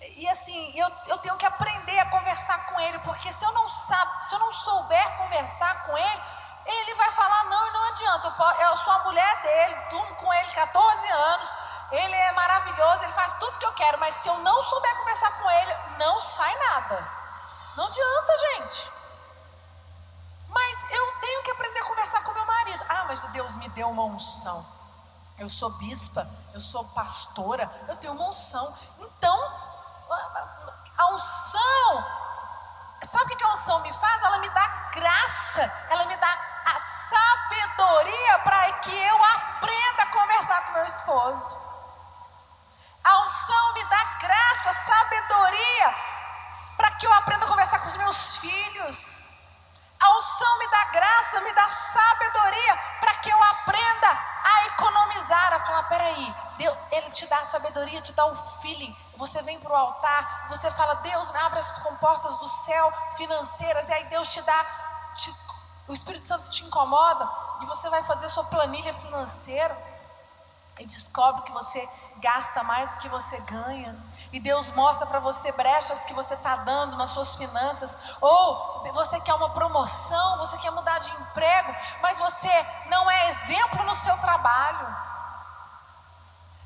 e 0.00 0.28
assim, 0.28 0.72
eu, 0.78 0.88
eu 1.06 1.18
tenho 1.18 1.36
que 1.36 1.46
aprender 1.46 1.98
a 1.98 2.10
conversar 2.10 2.66
com 2.66 2.80
ele, 2.80 2.98
porque 3.00 3.32
se 3.32 3.44
eu 3.44 3.52
não 3.52 3.68
sabe, 3.70 4.26
se 4.26 4.34
eu 4.34 4.38
não 4.38 4.52
souber 4.52 5.16
conversar 5.16 5.86
com 5.86 5.96
ele, 5.96 6.22
ele 6.66 6.94
vai 6.94 7.10
falar 7.12 7.44
não 7.44 7.66
e 7.66 7.70
não 7.72 7.84
adianta. 7.84 8.34
Eu, 8.38 8.66
eu 8.66 8.76
sou 8.76 8.92
a 8.92 9.04
mulher 9.04 9.42
dele, 9.42 9.76
durmo 9.90 10.14
com 10.16 10.32
ele 10.32 10.48
14 10.52 11.08
anos, 11.08 11.54
ele 11.92 12.14
é 12.14 12.32
maravilhoso, 12.32 13.04
ele 13.04 13.12
faz 13.12 13.34
tudo 13.34 13.58
que 13.58 13.66
eu 13.66 13.72
quero, 13.74 13.98
mas 13.98 14.14
se 14.16 14.28
eu 14.28 14.36
não 14.38 14.62
souber 14.64 14.96
conversar 14.98 15.30
com 15.38 15.50
ele, 15.50 15.76
não 15.98 16.20
sai 16.20 16.54
nada. 16.70 17.08
Não 17.76 17.86
adianta, 17.86 18.38
gente. 18.38 18.90
Mas 20.48 20.90
eu 20.90 21.20
tenho 21.20 21.42
que 21.42 21.50
aprender 21.50 21.78
a 21.80 21.84
conversar 21.84 22.24
com 22.24 22.32
meu 22.32 22.46
marido. 22.46 22.84
Ah, 22.88 23.04
mas 23.06 23.20
Deus 23.32 23.54
me 23.56 23.68
deu 23.70 23.90
uma 23.90 24.04
unção. 24.04 24.64
Eu 25.38 25.48
sou 25.48 25.70
bispa, 25.70 26.26
eu 26.54 26.60
sou 26.60 26.84
pastora, 26.86 27.70
eu 27.88 27.96
tenho 27.98 28.14
uma 28.14 28.28
unção. 28.30 28.74
Então, 28.98 29.38
a 30.96 31.12
unção, 31.12 32.04
sabe 33.02 33.34
o 33.34 33.36
que 33.36 33.44
a 33.44 33.52
unção 33.52 33.80
me 33.80 33.92
faz? 33.92 34.22
Ela 34.22 34.38
me 34.38 34.48
dá 34.48 34.66
graça, 34.94 35.86
ela 35.90 36.06
me 36.06 36.16
dá 36.16 36.32
a 36.64 36.80
sabedoria 36.80 38.38
para 38.38 38.72
que 38.78 38.94
eu 38.94 39.24
aprenda 39.24 40.02
a 40.02 40.06
conversar 40.06 40.66
com 40.66 40.72
meu 40.72 40.86
esposo. 40.86 41.65
A 43.06 43.18
unção 43.22 43.74
me 43.74 43.84
dá 43.84 44.04
graça, 44.20 44.72
sabedoria 44.72 45.94
para 46.76 46.90
que 46.90 47.06
eu 47.06 47.12
aprenda 47.12 47.46
a 47.46 47.48
conversar 47.48 47.78
com 47.78 47.86
os 47.86 47.96
meus 47.98 48.38
filhos. 48.38 49.60
A 50.00 50.16
unção 50.16 50.58
me 50.58 50.66
dá 50.68 50.84
graça, 50.86 51.40
me 51.42 51.52
dá 51.52 51.68
sabedoria 51.68 52.76
para 52.98 53.14
que 53.14 53.30
eu 53.30 53.42
aprenda 53.44 54.08
a 54.44 54.66
economizar, 54.66 55.52
a 55.52 55.60
falar, 55.60 55.84
peraí, 55.84 56.34
Deus, 56.58 56.76
Ele 56.90 57.08
te 57.12 57.28
dá 57.28 57.36
a 57.36 57.44
sabedoria, 57.44 58.02
te 58.02 58.12
dá 58.12 58.26
o 58.26 58.34
feeling. 58.60 58.94
Você 59.18 59.40
vem 59.42 59.60
para 59.60 59.72
o 59.72 59.76
altar, 59.76 60.46
você 60.48 60.68
fala, 60.72 60.96
Deus 60.96 61.30
me 61.30 61.38
abre 61.38 61.60
as 61.60 61.70
comportas 61.82 62.36
do 62.38 62.48
céu 62.48 62.92
financeiras, 63.16 63.88
e 63.88 63.92
aí 63.92 64.04
Deus 64.06 64.28
te 64.32 64.42
dá, 64.42 64.66
te, 65.14 65.32
o 65.86 65.92
Espírito 65.92 66.26
Santo 66.26 66.50
te 66.50 66.64
incomoda, 66.64 67.28
e 67.62 67.66
você 67.66 67.88
vai 67.88 68.02
fazer 68.02 68.28
sua 68.28 68.44
planilha 68.46 68.92
financeira, 68.94 69.85
e 70.78 70.84
descobre 70.84 71.42
que 71.42 71.52
você 71.52 71.88
gasta 72.18 72.62
mais 72.62 72.90
do 72.90 73.00
que 73.00 73.08
você 73.08 73.38
ganha. 73.40 73.96
E 74.32 74.40
Deus 74.40 74.70
mostra 74.72 75.06
para 75.06 75.20
você 75.20 75.50
brechas 75.52 76.00
que 76.00 76.12
você 76.12 76.34
está 76.34 76.56
dando 76.56 76.96
nas 76.96 77.10
suas 77.10 77.36
finanças. 77.36 78.16
Ou 78.20 78.92
você 78.92 79.18
quer 79.20 79.34
uma 79.34 79.50
promoção, 79.50 80.38
você 80.38 80.58
quer 80.58 80.70
mudar 80.72 80.98
de 80.98 81.10
emprego, 81.12 81.74
mas 82.02 82.18
você 82.18 82.66
não 82.86 83.10
é 83.10 83.30
exemplo 83.30 83.84
no 83.84 83.94
seu 83.94 84.16
trabalho. 84.18 84.96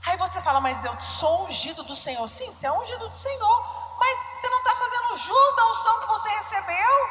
Aí 0.07 0.17
você 0.17 0.41
fala, 0.41 0.61
mas 0.61 0.85
eu 0.85 1.01
sou 1.01 1.45
ungido 1.45 1.83
do 1.85 1.95
Senhor. 1.95 2.27
Sim, 2.27 2.51
você 2.51 2.67
é 2.67 2.73
ungido 2.73 3.09
do 3.09 3.17
Senhor, 3.17 3.97
mas 3.99 4.19
você 4.41 4.49
não 4.49 4.59
está 4.59 4.75
fazendo 4.75 5.17
jus 5.17 5.57
da 5.57 5.67
unção 5.67 6.01
que 6.01 6.07
você 6.07 6.29
recebeu. 6.31 7.11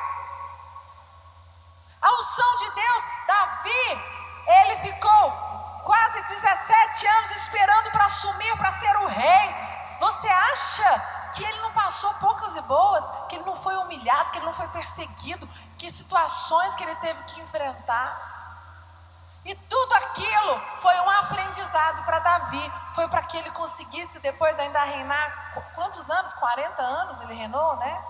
A 2.02 2.12
unção 2.18 2.56
de 2.58 2.72
Deus, 2.72 3.04
Davi, 3.28 4.04
ele 4.48 4.78
ficou 4.78 5.49
quase 5.90 6.22
17 6.22 7.08
anos 7.08 7.32
esperando 7.32 7.90
para 7.90 8.06
assumir, 8.06 8.56
para 8.58 8.72
ser 8.74 8.96
o 8.98 9.08
rei. 9.08 9.56
Você 10.00 10.30
acha 10.30 11.32
que 11.34 11.44
ele 11.44 11.60
não 11.62 11.72
passou 11.72 12.14
poucas 12.16 12.56
e 12.56 12.62
boas, 12.62 13.04
que 13.28 13.36
ele 13.36 13.44
não 13.44 13.56
foi 13.56 13.76
humilhado, 13.76 14.30
que 14.30 14.38
ele 14.38 14.46
não 14.46 14.54
foi 14.54 14.68
perseguido, 14.68 15.50
que 15.80 15.90
situações 15.90 16.76
que 16.76 16.84
ele 16.84 16.94
teve 16.98 17.24
que 17.24 17.42
enfrentar? 17.42 18.30
E 19.44 19.56
tudo 19.56 19.94
aquilo 19.96 20.62
foi 20.80 20.94
um 21.00 21.10
aprendizado 21.10 22.04
para 22.04 22.20
Davi. 22.20 22.74
Foi 22.94 23.08
para 23.08 23.24
que 23.24 23.38
ele 23.38 23.50
conseguisse 23.50 24.20
depois 24.20 24.60
ainda 24.60 24.84
reinar. 24.84 25.56
Quantos 25.74 26.08
anos? 26.08 26.36
40 26.36 26.84
anos 26.84 27.22
ele 27.22 27.34
reinou, 27.34 27.78
né? 27.78 28.06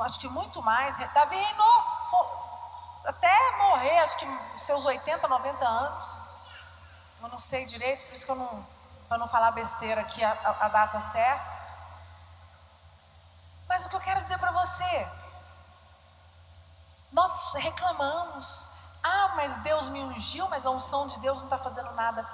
Acho 0.00 0.18
que 0.18 0.28
muito 0.30 0.60
mais. 0.62 0.96
Davi 1.12 1.36
reinou 1.36 1.96
até 3.06 3.56
morrer, 3.58 4.00
acho 4.00 4.16
que 4.16 4.26
seus 4.58 4.84
80, 4.84 5.28
90 5.28 5.64
anos. 5.64 6.15
Eu 7.20 7.28
não 7.28 7.38
sei 7.38 7.64
direito, 7.66 8.04
por 8.06 8.14
isso 8.14 8.26
que 8.26 8.32
eu 8.32 8.36
não, 8.36 8.66
para 9.08 9.18
não 9.18 9.28
falar 9.28 9.50
besteira 9.52 10.00
aqui 10.00 10.22
a, 10.22 10.30
a, 10.30 10.66
a 10.66 10.68
data 10.68 11.00
certa. 11.00 11.56
Mas 13.68 13.84
o 13.84 13.88
que 13.88 13.96
eu 13.96 14.00
quero 14.00 14.20
dizer 14.20 14.38
para 14.38 14.52
você, 14.52 15.08
nós 17.12 17.54
reclamamos, 17.54 18.70
ah, 19.02 19.32
mas 19.36 19.56
Deus 19.62 19.88
me 19.88 20.02
ungiu, 20.02 20.48
mas 20.48 20.66
a 20.66 20.70
unção 20.70 21.06
de 21.06 21.18
Deus 21.20 21.38
não 21.38 21.44
está 21.44 21.58
fazendo 21.58 21.92
nada. 21.92 22.26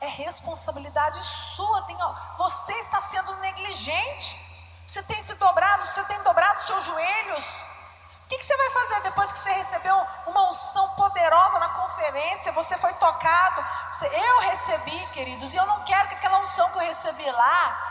É 0.00 0.06
responsabilidade 0.06 1.22
sua. 1.22 1.82
Tem, 1.82 1.96
você 2.36 2.72
está 2.72 3.00
sendo 3.02 3.34
negligente. 3.36 4.52
Você 4.86 5.02
tem 5.04 5.22
se 5.22 5.34
dobrado, 5.34 5.84
você 5.84 6.02
tem 6.04 6.22
dobrado 6.22 6.60
seus 6.62 6.84
joelhos. 6.84 7.71
Que, 8.32 8.38
que 8.38 8.44
você 8.46 8.56
vai 8.56 8.70
fazer 8.70 9.02
depois 9.02 9.30
que 9.30 9.38
você 9.40 9.52
recebeu 9.52 10.06
uma 10.26 10.48
unção 10.48 10.88
poderosa 10.96 11.58
na 11.58 11.68
conferência? 11.68 12.50
Você 12.52 12.78
foi 12.78 12.94
tocado. 12.94 13.62
Você, 13.92 14.06
eu 14.06 14.40
recebi, 14.40 15.06
queridos, 15.08 15.52
e 15.52 15.58
eu 15.58 15.66
não 15.66 15.84
quero 15.84 16.08
que 16.08 16.14
aquela 16.14 16.38
unção 16.38 16.66
que 16.70 16.78
eu 16.78 16.80
recebi 16.82 17.30
lá 17.30 17.88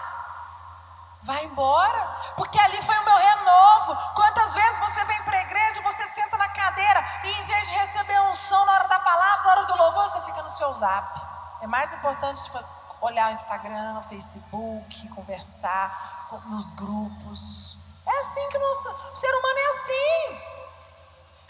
Vai 1.23 1.45
embora, 1.45 2.33
porque 2.35 2.57
ali 2.57 2.81
foi 2.81 2.97
o 2.97 3.05
meu 3.05 3.15
renovo. 3.15 3.95
Quantas 4.15 4.55
vezes 4.55 4.79
você 4.79 5.03
vem 5.05 5.21
para 5.21 5.37
a 5.37 5.41
igreja, 5.43 5.81
você 5.81 6.03
senta 6.15 6.35
na 6.35 6.49
cadeira 6.49 7.05
e 7.23 7.27
em 7.29 7.43
vez 7.43 7.69
de 7.69 7.75
receber 7.75 8.35
som 8.35 8.65
na 8.65 8.71
hora 8.71 8.87
da 8.87 8.99
palavra, 8.99 9.43
na 9.43 9.51
hora 9.51 9.65
do 9.65 9.77
louvor, 9.77 10.09
você 10.09 10.21
fica 10.23 10.41
no 10.41 10.49
seu 10.49 10.73
zap. 10.73 11.21
É 11.61 11.67
mais 11.67 11.93
importante 11.93 12.43
tipo, 12.43 12.59
olhar 13.01 13.29
o 13.29 13.33
Instagram, 13.33 13.99
o 13.99 14.09
Facebook, 14.09 15.09
conversar 15.09 16.39
nos 16.47 16.71
grupos. 16.71 17.80
É 18.07 18.19
assim 18.19 18.49
que 18.49 18.57
o, 18.57 18.61
nosso, 18.61 18.89
o 18.89 19.15
ser 19.15 19.33
humano 19.33 19.59
é 19.59 19.67
assim. 19.67 20.41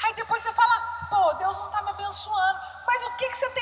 Aí 0.03 0.13
depois 0.15 0.41
você 0.41 0.51
fala, 0.53 1.07
pô, 1.09 1.33
Deus 1.35 1.57
não 1.57 1.67
está 1.67 1.81
me 1.81 1.89
abençoando. 1.89 2.59
Mas 2.85 3.03
o 3.03 3.17
que, 3.17 3.29
que 3.29 3.37
você 3.37 3.49
tem 3.51 3.60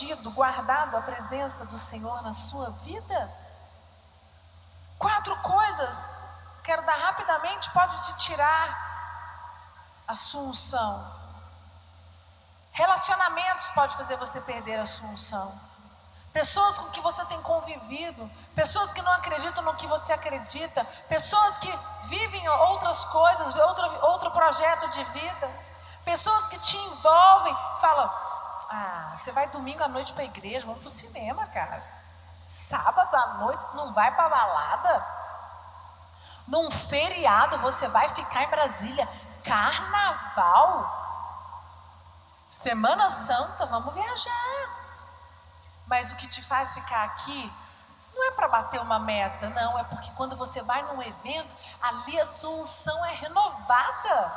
protegido, 0.00 0.30
guardado 0.32 0.96
a 0.96 1.02
presença 1.02 1.64
do 1.66 1.78
Senhor 1.78 2.22
na 2.22 2.32
sua 2.32 2.70
vida? 2.84 3.30
Quatro 4.98 5.36
coisas, 5.42 6.60
quero 6.64 6.82
dar 6.84 6.96
rapidamente, 6.96 7.70
pode 7.70 8.04
te 8.04 8.16
tirar 8.24 8.90
a 10.08 10.14
sua 10.14 10.42
unção. 10.42 11.20
Relacionamentos 12.72 13.70
pode 13.70 13.96
fazer 13.96 14.16
você 14.16 14.40
perder 14.42 14.78
a 14.78 14.86
sua 14.86 15.08
unção. 15.08 15.70
Pessoas 16.32 16.78
com 16.78 16.90
que 16.90 17.00
você 17.00 17.24
tem 17.24 17.42
convivido, 17.42 18.30
pessoas 18.54 18.92
que 18.92 19.02
não 19.02 19.12
acreditam 19.14 19.64
no 19.64 19.74
que 19.74 19.86
você 19.86 20.12
acredita, 20.12 20.84
pessoas 21.08 21.58
que 21.58 21.78
vivem 22.04 22.48
outras 22.48 23.04
coisas, 23.06 23.54
outro, 23.56 24.04
outro 24.06 24.30
projeto 24.30 24.88
de 24.90 25.02
vida, 25.04 25.50
pessoas 26.04 26.46
que 26.46 26.58
te 26.60 26.76
envolvem, 26.76 27.56
falam: 27.80 28.29
Ah, 28.70 29.16
você 29.18 29.32
vai 29.32 29.48
domingo 29.48 29.82
à 29.82 29.88
noite 29.88 30.12
para 30.12 30.22
a 30.22 30.26
igreja, 30.26 30.64
vamos 30.64 30.80
para 30.80 30.86
o 30.86 30.90
cinema, 30.90 31.44
cara. 31.48 31.82
Sábado 32.48 33.14
à 33.14 33.26
noite 33.38 33.62
não 33.74 33.92
vai 33.92 34.14
para 34.14 34.28
balada? 34.28 35.06
Num 36.46 36.70
feriado 36.70 37.58
você 37.58 37.88
vai 37.88 38.08
ficar 38.10 38.44
em 38.44 38.48
Brasília? 38.48 39.08
Carnaval? 39.42 40.98
Semana 42.48 43.10
Santa, 43.10 43.66
vamos 43.66 43.92
viajar. 43.92 44.80
Mas 45.86 46.12
o 46.12 46.16
que 46.16 46.28
te 46.28 46.40
faz 46.40 46.74
ficar 46.74 47.02
aqui 47.04 47.52
não 48.14 48.28
é 48.28 48.30
para 48.32 48.48
bater 48.48 48.80
uma 48.80 48.98
meta, 49.00 49.48
não, 49.50 49.78
é 49.78 49.84
porque 49.84 50.10
quando 50.12 50.36
você 50.36 50.62
vai 50.62 50.82
num 50.82 51.02
evento, 51.02 51.56
ali 51.80 52.20
a 52.20 52.26
sua 52.26 52.50
unção 52.50 53.04
é 53.06 53.14
renovada. 53.14 54.32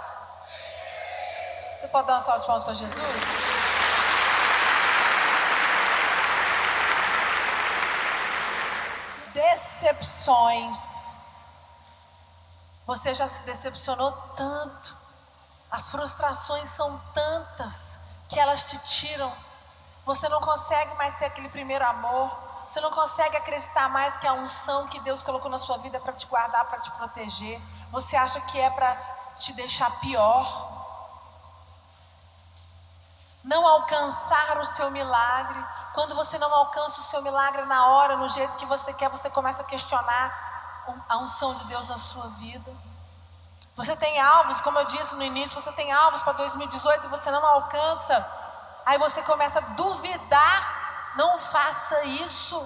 Você 1.79 1.87
pode 1.89 2.07
dar 2.07 2.13
uma 2.13 2.23
salva 2.23 2.39
de 2.39 2.47
palmas 2.47 2.63
para 2.63 2.73
Jesus? 2.73 3.52
Decepções. 9.33 10.77
Você 12.85 13.15
já 13.15 13.27
se 13.27 13.43
decepcionou 13.43 14.11
tanto. 14.35 14.95
As 15.71 15.89
frustrações 15.89 16.69
são 16.69 16.97
tantas 17.13 17.99
que 18.29 18.39
elas 18.39 18.69
te 18.69 18.77
tiram. 18.77 19.31
Você 20.05 20.29
não 20.29 20.39
consegue 20.41 20.93
mais 20.95 21.13
ter 21.15 21.25
aquele 21.25 21.49
primeiro 21.49 21.85
amor. 21.85 22.29
Você 22.67 22.79
não 22.81 22.91
consegue 22.91 23.37
acreditar 23.37 23.89
mais 23.89 24.17
que 24.17 24.27
a 24.27 24.33
unção 24.33 24.87
que 24.87 24.99
Deus 24.99 25.23
colocou 25.23 25.49
na 25.49 25.57
sua 25.57 25.77
vida 25.77 25.99
para 25.99 26.13
te 26.13 26.25
guardar, 26.27 26.65
para 26.65 26.79
te 26.79 26.91
proteger. 26.91 27.59
Você 27.91 28.15
acha 28.15 28.39
que 28.41 28.59
é 28.59 28.69
para 28.69 28.95
te 29.39 29.53
deixar 29.53 29.89
pior. 29.99 30.45
Não 33.43 33.65
alcançar 33.65 34.57
o 34.59 34.65
seu 34.65 34.91
milagre. 34.91 35.63
Quando 35.93 36.15
você 36.15 36.37
não 36.39 36.53
alcança 36.53 36.99
o 36.99 37.03
seu 37.03 37.21
milagre 37.21 37.63
na 37.65 37.87
hora, 37.87 38.17
no 38.17 38.27
jeito 38.27 38.57
que 38.57 38.65
você 38.65 38.91
quer, 38.93 39.09
você 39.09 39.29
começa 39.29 39.61
a 39.61 39.65
questionar 39.65 40.83
a 41.07 41.17
unção 41.17 41.53
de 41.53 41.65
Deus 41.65 41.87
na 41.87 41.97
sua 41.97 42.27
vida. 42.39 42.71
Você 43.75 43.95
tem 43.95 44.19
alvos, 44.19 44.61
como 44.61 44.79
eu 44.79 44.85
disse 44.85 45.15
no 45.15 45.23
início, 45.23 45.61
você 45.61 45.71
tem 45.73 45.91
alvos 45.91 46.21
para 46.21 46.33
2018 46.33 47.05
e 47.05 47.09
você 47.09 47.31
não 47.31 47.45
alcança. 47.45 48.25
Aí 48.85 48.97
você 48.97 49.21
começa 49.23 49.59
a 49.59 49.61
duvidar. 49.61 51.13
Não 51.15 51.37
faça 51.37 52.03
isso. 52.05 52.57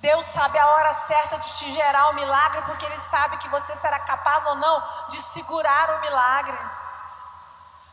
Deus 0.00 0.24
sabe 0.26 0.58
a 0.58 0.66
hora 0.66 0.92
certa 0.92 1.38
de 1.38 1.52
te 1.56 1.72
gerar 1.72 2.10
o 2.10 2.14
milagre, 2.14 2.62
porque 2.62 2.84
Ele 2.84 3.00
sabe 3.00 3.38
que 3.38 3.48
você 3.48 3.74
será 3.76 3.98
capaz 4.00 4.46
ou 4.46 4.54
não 4.56 4.82
de 5.08 5.20
segurar 5.20 5.96
o 5.96 6.00
milagre. 6.00 6.58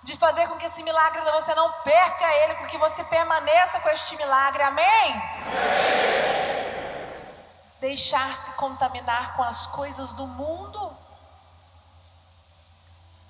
De 0.03 0.15
fazer 0.15 0.47
com 0.47 0.57
que 0.57 0.65
esse 0.65 0.83
milagre 0.83 1.21
você 1.31 1.53
não 1.55 1.71
perca 1.83 2.25
ele, 2.43 2.55
com 2.55 2.67
que 2.67 2.77
você 2.77 3.03
permaneça 3.03 3.79
com 3.79 3.89
este 3.89 4.15
milagre. 4.17 4.63
Amém? 4.63 5.11
Amém. 5.51 5.97
Deixar-se 7.79 8.53
contaminar 8.53 9.35
com 9.35 9.43
as 9.43 9.67
coisas 9.67 10.11
do 10.11 10.25
mundo 10.25 10.97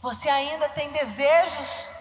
você 0.02 0.30
ainda 0.30 0.70
tem 0.70 0.90
desejos? 0.92 1.96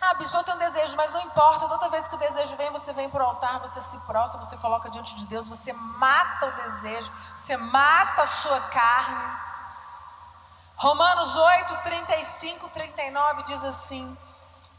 Ah, 0.00 0.14
bispo, 0.14 0.36
eu 0.36 0.44
tenho 0.44 0.58
desejo, 0.58 0.96
mas 0.96 1.12
não 1.12 1.20
importa. 1.22 1.68
Toda 1.68 1.88
vez 1.88 2.08
que 2.08 2.14
o 2.16 2.18
desejo 2.18 2.56
vem, 2.56 2.70
você 2.72 2.92
vem 2.92 3.08
para 3.08 3.22
o 3.22 3.26
altar, 3.28 3.60
você 3.60 3.80
se 3.80 3.96
prostra, 3.98 4.40
você 4.40 4.56
coloca 4.56 4.90
diante 4.90 5.14
de 5.16 5.26
Deus, 5.26 5.48
você 5.48 5.72
mata 5.72 6.46
o 6.46 6.52
desejo, 6.52 7.12
você 7.36 7.56
mata 7.56 8.22
a 8.22 8.26
sua 8.26 8.60
carne. 8.60 9.53
Romanos 10.76 11.36
8, 11.36 11.82
35, 11.82 12.68
39 12.70 13.42
diz 13.44 13.64
assim: 13.64 14.18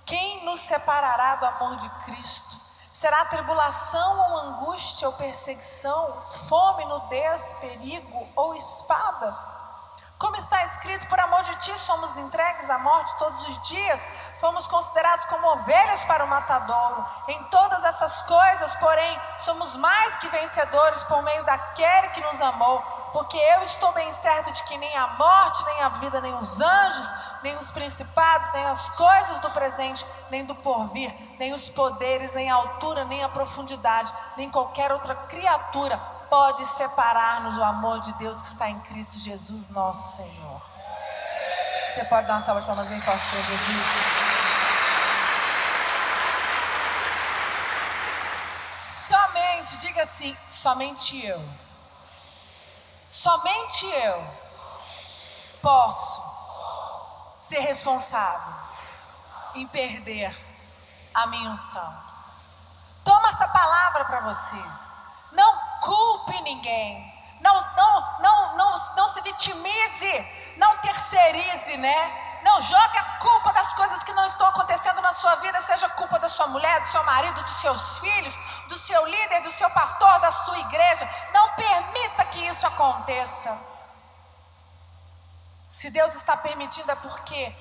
Quem 0.05 0.43
nos 0.43 0.59
separará 0.59 1.35
do 1.37 1.45
amor 1.45 1.75
de 1.77 1.89
Cristo? 2.03 2.65
Será 2.93 3.25
tribulação 3.25 4.19
ou 4.19 4.37
angústia 4.39 5.07
ou 5.07 5.13
perseguição, 5.15 6.23
fome, 6.49 6.85
nudez, 6.85 7.57
perigo 7.61 8.27
ou 8.35 8.55
espada? 8.55 9.55
Como 10.17 10.35
está 10.37 10.63
escrito, 10.63 11.07
por 11.07 11.19
amor 11.19 11.43
de 11.43 11.55
ti 11.57 11.77
somos 11.77 12.17
entregues 12.17 12.69
à 12.69 12.77
morte 12.77 13.17
todos 13.17 13.47
os 13.49 13.61
dias, 13.67 14.05
fomos 14.39 14.65
considerados 14.65 15.25
como 15.25 15.47
ovelhas 15.47 16.05
para 16.05 16.23
o 16.23 16.27
matadouro. 16.27 17.05
Em 17.27 17.43
todas 17.45 17.83
essas 17.83 18.21
coisas, 18.21 18.75
porém, 18.75 19.21
somos 19.39 19.75
mais 19.75 20.17
que 20.17 20.29
vencedores 20.29 21.03
por 21.03 21.21
meio 21.21 21.43
daquele 21.43 22.09
que 22.09 22.21
nos 22.21 22.41
amou, 22.41 22.81
porque 23.15 23.37
eu 23.37 23.61
estou 23.61 23.93
bem 23.93 24.11
certo 24.11 24.51
de 24.51 24.61
que 24.63 24.77
nem 24.77 24.93
a 24.97 25.07
morte, 25.07 25.63
nem 25.63 25.81
a 25.83 25.87
vida, 25.87 26.19
nem 26.19 26.33
os 26.33 26.59
anjos, 26.59 27.09
nem 27.43 27.55
os 27.55 27.71
principados, 27.71 28.51
nem 28.51 28.65
as 28.65 28.89
coisas 28.89 29.39
do 29.39 29.49
presente, 29.51 30.05
nem 30.29 30.43
do 30.43 30.53
porvir, 30.53 31.09
nem 31.39 31.53
os 31.53 31.69
poderes, 31.69 32.33
nem 32.33 32.51
a 32.51 32.55
altura, 32.55 33.05
nem 33.05 33.23
a 33.23 33.29
profundidade, 33.29 34.11
nem 34.35 34.51
qualquer 34.51 34.91
outra 34.91 35.15
criatura 35.15 35.97
pode 36.29 36.65
separar-nos 36.65 37.55
do 37.55 37.63
amor 37.63 38.01
de 38.01 38.11
Deus 38.15 38.41
que 38.41 38.47
está 38.49 38.69
em 38.69 38.79
Cristo 38.81 39.17
Jesus, 39.17 39.69
nosso 39.69 40.17
Senhor. 40.17 40.61
Você 41.87 42.03
pode 42.03 42.27
dar 42.27 42.33
uma 42.33 42.45
salva 42.45 42.59
de 42.59 42.67
palmas 42.67 42.89
bem 42.89 42.99
forte 42.99 43.25
para 43.29 43.41
Jesus. 43.43 44.11
Somente, 48.83 49.77
diga 49.77 50.03
assim: 50.03 50.35
somente 50.49 51.25
eu. 51.25 51.64
Somente 53.15 53.85
eu 53.85 54.27
posso 55.61 56.21
ser 57.39 57.59
responsável 57.59 58.53
em 59.55 59.65
perder 59.67 60.35
a 61.13 61.25
minha 61.27 61.49
unção. 61.49 62.03
Toma 63.05 63.29
essa 63.29 63.47
palavra 63.47 64.03
para 64.03 64.19
você. 64.19 64.61
Não 65.31 65.79
culpe 65.79 66.41
ninguém. 66.41 67.13
Não, 67.39 67.53
não, 67.77 68.19
não, 68.19 68.57
não, 68.57 68.95
não 68.97 69.07
se 69.07 69.21
vitimize. 69.21 70.53
Não 70.57 70.77
terceirize, 70.79 71.77
né? 71.77 72.25
Não 72.45 72.61
jogue 72.61 72.97
a 72.97 73.17
culpa 73.17 73.51
das 73.53 73.73
coisas 73.73 74.03
que 74.03 74.13
não 74.13 74.23
estão 74.25 74.45
acontecendo 74.47 75.01
na 75.01 75.11
sua 75.11 75.33
vida, 75.37 75.59
seja 75.61 75.89
culpa 75.89 76.19
da 76.19 76.27
sua 76.27 76.45
mulher, 76.47 76.79
do 76.79 76.87
seu 76.87 77.03
marido, 77.03 77.41
dos 77.41 77.57
seus 77.59 77.97
filhos, 77.97 78.35
do 78.67 78.77
seu 78.77 79.03
líder, 79.07 79.41
do 79.41 79.51
seu 79.51 79.69
pastor, 79.71 80.19
da 80.19 80.29
sua 80.31 80.59
igreja. 80.59 81.09
Isso 82.55 82.67
aconteça. 82.67 83.51
Se 85.69 85.89
Deus 85.89 86.15
está 86.15 86.37
permitindo 86.37 86.89
é 86.89 86.95
porque 86.95 87.53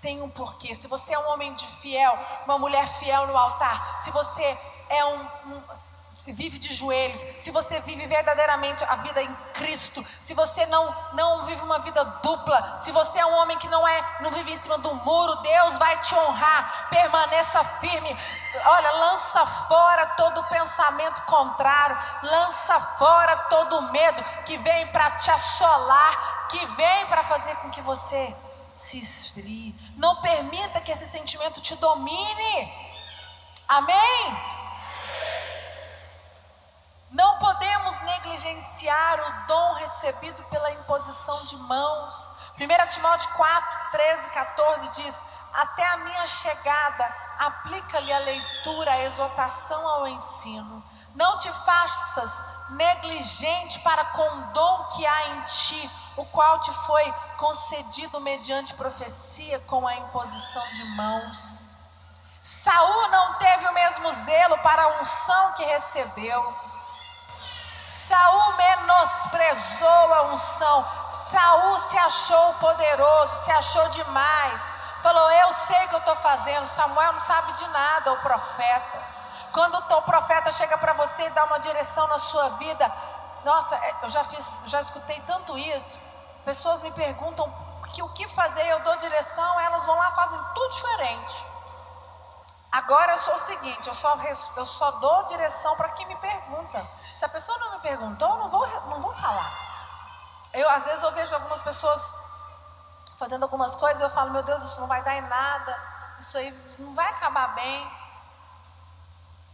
tem 0.00 0.22
um 0.22 0.30
porquê. 0.30 0.76
Se 0.76 0.86
você 0.86 1.12
é 1.12 1.18
um 1.18 1.30
homem 1.32 1.52
de 1.54 1.66
fiel, 1.66 2.16
uma 2.44 2.56
mulher 2.56 2.86
fiel 2.86 3.26
no 3.26 3.36
altar, 3.36 4.04
se 4.04 4.12
você 4.12 4.58
é 4.88 5.04
um, 5.06 5.26
um 5.46 5.62
vive 6.28 6.56
de 6.60 6.72
joelhos, 6.72 7.18
se 7.18 7.50
você 7.50 7.80
vive 7.80 8.06
verdadeiramente 8.06 8.84
a 8.84 8.94
vida 8.96 9.20
em 9.20 9.34
Cristo, 9.54 10.00
se 10.04 10.34
você 10.34 10.66
não 10.66 10.84
não 11.14 11.44
vive 11.46 11.62
uma 11.62 11.80
vida 11.80 12.04
dupla, 12.22 12.80
se 12.84 12.92
você 12.92 13.18
é 13.18 13.26
um 13.26 13.34
homem 13.38 13.58
que 13.58 13.66
não 13.66 13.88
é 13.88 14.18
não 14.20 14.30
vive 14.30 14.52
em 14.52 14.56
cima 14.56 14.78
do 14.78 14.94
muro, 14.94 15.34
Deus 15.42 15.78
vai 15.78 15.98
te 15.98 16.14
honrar. 16.14 16.88
Permaneça 16.90 17.64
firme. 17.80 18.16
Olha, 18.54 18.90
lança 18.92 19.46
fora 19.46 20.06
todo 20.08 20.44
pensamento 20.44 21.22
contrário, 21.22 21.96
lança 22.22 22.78
fora 22.80 23.36
todo 23.48 23.90
medo 23.90 24.22
que 24.44 24.58
vem 24.58 24.86
para 24.88 25.10
te 25.12 25.30
assolar, 25.30 26.48
que 26.48 26.64
vem 26.66 27.06
para 27.06 27.24
fazer 27.24 27.56
com 27.56 27.70
que 27.70 27.80
você 27.80 28.34
se 28.76 28.98
esfrie. 28.98 29.74
Não 29.96 30.20
permita 30.20 30.80
que 30.82 30.92
esse 30.92 31.06
sentimento 31.06 31.62
te 31.62 31.76
domine. 31.76 32.92
Amém? 33.68 34.52
Não 37.10 37.38
podemos 37.38 38.00
negligenciar 38.02 39.20
o 39.20 39.46
dom 39.46 39.74
recebido 39.74 40.42
pela 40.44 40.70
imposição 40.72 41.44
de 41.46 41.56
mãos. 41.56 42.32
1 42.58 42.88
Timóteo 42.88 43.30
4, 43.34 43.90
13, 43.92 44.30
14 44.30 44.88
diz: 44.88 45.18
Até 45.54 45.86
a 45.86 45.96
minha 45.98 46.26
chegada, 46.26 47.21
aplica-lhe 47.46 48.12
a 48.12 48.18
leitura, 48.20 48.92
a 48.92 49.04
exortação 49.04 49.86
ao 49.86 50.08
ensino. 50.08 50.82
Não 51.14 51.36
te 51.38 51.50
faças 51.50 52.32
negligente 52.70 53.80
para 53.80 54.04
com 54.06 54.22
o 54.22 54.42
dom 54.52 54.84
que 54.94 55.04
há 55.04 55.28
em 55.28 55.40
ti, 55.42 55.90
o 56.16 56.24
qual 56.26 56.60
te 56.60 56.72
foi 56.72 57.14
concedido 57.36 58.20
mediante 58.20 58.74
profecia 58.74 59.58
com 59.60 59.86
a 59.86 59.94
imposição 59.96 60.62
de 60.74 60.84
mãos. 60.84 61.72
Saul 62.42 63.08
não 63.08 63.34
teve 63.34 63.66
o 63.66 63.74
mesmo 63.74 64.12
zelo 64.24 64.58
para 64.58 64.84
a 64.84 65.00
unção 65.00 65.52
que 65.54 65.64
recebeu. 65.64 66.56
Saul 67.86 68.54
menosprezou 68.54 70.14
a 70.14 70.22
unção. 70.32 70.84
Saul 71.30 71.78
se 71.78 71.98
achou 71.98 72.54
poderoso, 72.54 73.44
se 73.44 73.50
achou 73.50 73.88
demais. 73.90 74.71
Falou: 75.02 75.30
Eu 75.30 75.52
sei 75.52 75.84
o 75.84 75.88
que 75.88 75.94
eu 75.94 75.98
estou 75.98 76.16
fazendo. 76.16 76.66
Samuel 76.66 77.12
não 77.12 77.20
sabe 77.20 77.52
de 77.54 77.66
nada, 77.68 78.12
o 78.12 78.20
profeta. 78.20 79.02
Quando 79.52 79.76
o 79.76 80.02
profeta 80.02 80.50
chega 80.52 80.78
para 80.78 80.94
você 80.94 81.26
e 81.26 81.30
dá 81.30 81.44
uma 81.44 81.58
direção 81.58 82.06
na 82.08 82.18
sua 82.18 82.48
vida, 82.50 82.90
Nossa, 83.44 83.78
eu 84.02 84.08
já 84.08 84.24
fiz, 84.24 84.62
já 84.66 84.80
escutei 84.80 85.20
tanto 85.26 85.58
isso. 85.58 85.98
Pessoas 86.44 86.82
me 86.82 86.92
perguntam 86.92 87.52
que 87.92 88.02
o 88.02 88.08
que 88.10 88.26
fazer, 88.28 88.66
eu 88.66 88.80
dou 88.80 88.96
direção, 88.96 89.60
elas 89.60 89.84
vão 89.84 89.96
lá 89.96 90.10
fazem 90.12 90.40
tudo 90.54 90.68
diferente. 90.70 91.44
Agora 92.70 93.12
eu 93.12 93.18
sou 93.18 93.34
o 93.34 93.38
seguinte, 93.38 93.86
eu 93.86 93.94
só, 93.94 94.16
eu 94.56 94.64
só 94.64 94.90
dou 94.92 95.24
direção 95.24 95.76
para 95.76 95.90
quem 95.90 96.06
me 96.06 96.16
pergunta. 96.16 96.88
Se 97.18 97.24
a 97.24 97.28
pessoa 97.28 97.58
não 97.58 97.72
me 97.72 97.80
perguntou, 97.80 98.28
eu 98.30 98.36
não 98.38 98.48
vou, 98.48 98.66
não 98.88 99.02
vou 99.02 99.12
falar. 99.12 99.50
Eu 100.54 100.68
às 100.70 100.84
vezes 100.84 101.02
eu 101.02 101.12
vejo 101.12 101.34
algumas 101.34 101.60
pessoas 101.60 102.21
fazendo 103.22 103.44
algumas 103.44 103.76
coisas, 103.76 104.02
eu 104.02 104.10
falo, 104.10 104.32
meu 104.32 104.42
Deus, 104.42 104.64
isso 104.64 104.80
não 104.80 104.88
vai 104.88 105.00
dar 105.04 105.14
em 105.14 105.20
nada, 105.28 105.80
isso 106.18 106.36
aí 106.36 106.52
não 106.80 106.92
vai 106.92 107.08
acabar 107.08 107.54
bem. 107.54 107.92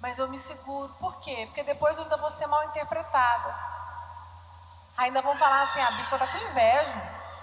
Mas 0.00 0.18
eu 0.18 0.26
me 0.26 0.38
seguro. 0.38 0.88
Por 0.94 1.16
quê? 1.20 1.44
Porque 1.44 1.62
depois 1.64 1.98
eu 1.98 2.04
ainda 2.04 2.16
vou 2.16 2.30
ser 2.30 2.46
mal 2.46 2.64
interpretada. 2.64 3.54
Ainda 4.96 5.20
vão 5.20 5.36
falar 5.36 5.60
assim, 5.60 5.82
a 5.82 5.90
bispa 5.90 6.16
está 6.16 6.26
com 6.28 6.38
inveja. 6.38 7.02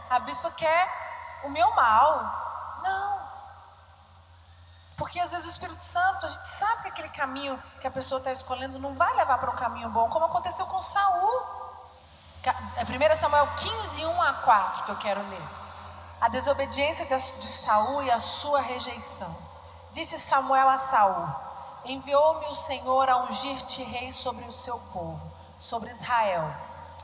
A 0.10 0.18
bispa 0.22 0.50
quer 0.50 1.42
o 1.44 1.50
meu 1.50 1.70
mal. 1.76 2.80
Não. 2.82 3.20
Porque 4.98 5.20
às 5.20 5.32
vezes 5.32 5.46
o 5.46 5.50
Espírito 5.52 5.84
Santo, 5.84 6.26
a 6.26 6.30
gente 6.30 6.48
sabe 6.48 6.82
que 6.82 6.88
aquele 6.88 7.10
caminho 7.10 7.62
que 7.80 7.86
a 7.86 7.92
pessoa 7.92 8.18
está 8.18 8.32
escolhendo 8.32 8.80
não 8.80 8.96
vai 8.96 9.14
levar 9.14 9.38
para 9.38 9.52
um 9.52 9.56
caminho 9.56 9.90
bom, 9.90 10.10
como 10.10 10.26
aconteceu 10.26 10.66
com 10.66 10.82
Saul. 10.82 11.44
1 12.44 13.04
é 13.04 13.16
Samuel 13.16 13.48
15, 13.58 14.06
1 14.06 14.22
a 14.24 14.34
4, 14.34 14.84
que 14.86 14.90
eu 14.90 14.98
quero 14.98 15.22
ler. 15.30 15.65
A 16.22 16.30
desobediência 16.30 17.06
de 17.06 17.48
Saul 17.48 18.04
e 18.04 18.12
a 18.12 18.18
sua 18.18 18.62
rejeição. 18.62 19.36
Disse 19.92 20.18
Samuel 20.18 20.70
a 20.70 20.78
Saul: 20.78 21.28
Enviou-me 21.86 22.48
o 22.48 22.54
Senhor 22.54 23.10
a 23.10 23.18
ungir-te 23.24 23.84
rei 23.84 24.12
sobre 24.12 24.44
o 24.46 24.52
seu 24.52 24.78
povo, 24.94 25.32
sobre 25.60 25.92
Israel. 25.92 26.50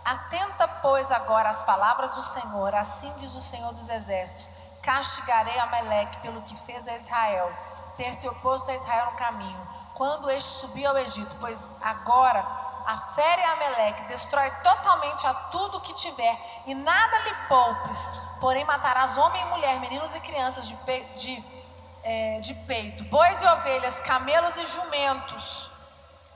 Atenta, 0.04 0.68
pois, 0.82 1.12
agora 1.12 1.50
às 1.50 1.64
palavras 1.64 2.16
do 2.16 2.24
Senhor, 2.24 2.74
assim 2.74 3.14
diz 3.18 3.36
o 3.36 3.42
Senhor 3.42 3.72
dos 3.74 3.90
Exércitos: 3.90 4.50
Castigarei 4.82 5.60
Amaleque 5.60 6.18
pelo 6.22 6.42
que 6.42 6.56
fez 6.66 6.88
a 6.88 6.96
Israel, 6.96 7.52
ter 7.98 8.14
se 8.14 8.28
oposto 8.28 8.72
a 8.72 8.76
Israel 8.76 9.08
no 9.08 9.18
caminho, 9.18 9.68
quando 9.94 10.32
este 10.32 10.50
subiu 10.62 10.90
ao 10.90 10.98
Egito, 10.98 11.36
pois 11.40 11.76
agora 11.84 12.44
afere 12.86 13.44
Amaleque, 13.44 14.08
destrói 14.08 14.50
totalmente 14.64 15.28
a 15.28 15.34
tudo 15.52 15.82
que 15.82 15.94
tiver, 15.94 16.64
e 16.66 16.74
nada 16.74 17.20
lhe 17.20 17.36
poupes, 17.48 18.31
porém 18.42 18.66
matarás 18.66 19.18
homem 19.18 19.42
e 19.42 19.46
mulher, 19.46 19.80
meninos 19.80 20.14
e 20.16 20.20
crianças 20.20 20.68
de, 20.68 20.76
de 21.18 21.62
é, 22.04 22.40
de 22.40 22.54
peito, 22.66 23.04
bois 23.06 23.42
e 23.42 23.48
ovelhas, 23.48 24.00
camelos 24.00 24.58
e 24.58 24.66
jumentos. 24.66 25.70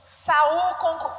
Saul 0.04 0.74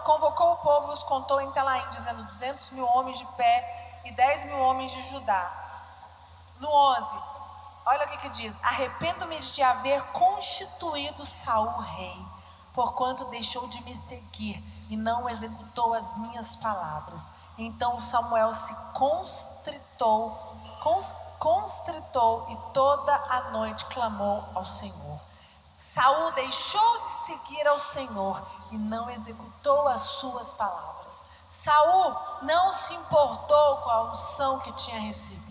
convocou 0.06 0.54
o 0.54 0.58
povo 0.58 0.88
e 0.88 0.94
os 0.94 1.04
contou 1.04 1.42
em 1.42 1.52
Telaim, 1.52 1.86
dizendo: 1.90 2.24
200 2.24 2.72
mil 2.72 2.86
homens 2.86 3.18
de 3.18 3.26
pé 3.36 4.02
e 4.06 4.12
10 4.12 4.46
mil 4.46 4.60
homens 4.60 4.92
de 4.92 5.02
Judá. 5.10 5.66
No 6.60 6.70
11, 6.70 7.18
olha 7.86 8.06
o 8.06 8.10
que, 8.10 8.18
que 8.20 8.30
diz: 8.30 8.64
Arrependo-me 8.64 9.38
de 9.38 9.62
haver 9.62 10.02
constituído 10.14 11.26
Saul 11.26 11.82
rei, 11.82 12.26
porquanto 12.74 13.26
deixou 13.26 13.68
de 13.68 13.84
me 13.84 13.94
seguir 13.94 14.64
e 14.90 14.96
não 14.96 15.30
executou 15.30 15.94
as 15.94 16.18
minhas 16.20 16.56
palavras. 16.56 17.22
Então 17.58 18.00
Samuel 18.00 18.54
se 18.54 18.94
constritou, 18.94 20.47
constritou 21.40 22.48
e 22.50 22.74
toda 22.74 23.14
a 23.14 23.52
noite 23.52 23.86
clamou 23.86 24.44
ao 24.56 24.66
Senhor. 24.66 25.20
Saul 25.78 26.32
deixou 26.32 26.98
de 27.00 27.06
seguir 27.06 27.68
ao 27.68 27.78
Senhor 27.78 28.42
e 28.72 28.78
não 28.78 29.10
executou 29.10 29.88
as 29.88 30.02
suas 30.02 30.54
palavras. 30.54 31.22
Saul 31.50 32.16
não 32.42 32.72
se 32.72 32.94
importou 32.96 33.78
com 33.78 33.90
a 33.90 34.04
unção 34.06 34.60
que 34.60 34.72
tinha 34.74 35.00
recebido. 35.00 35.48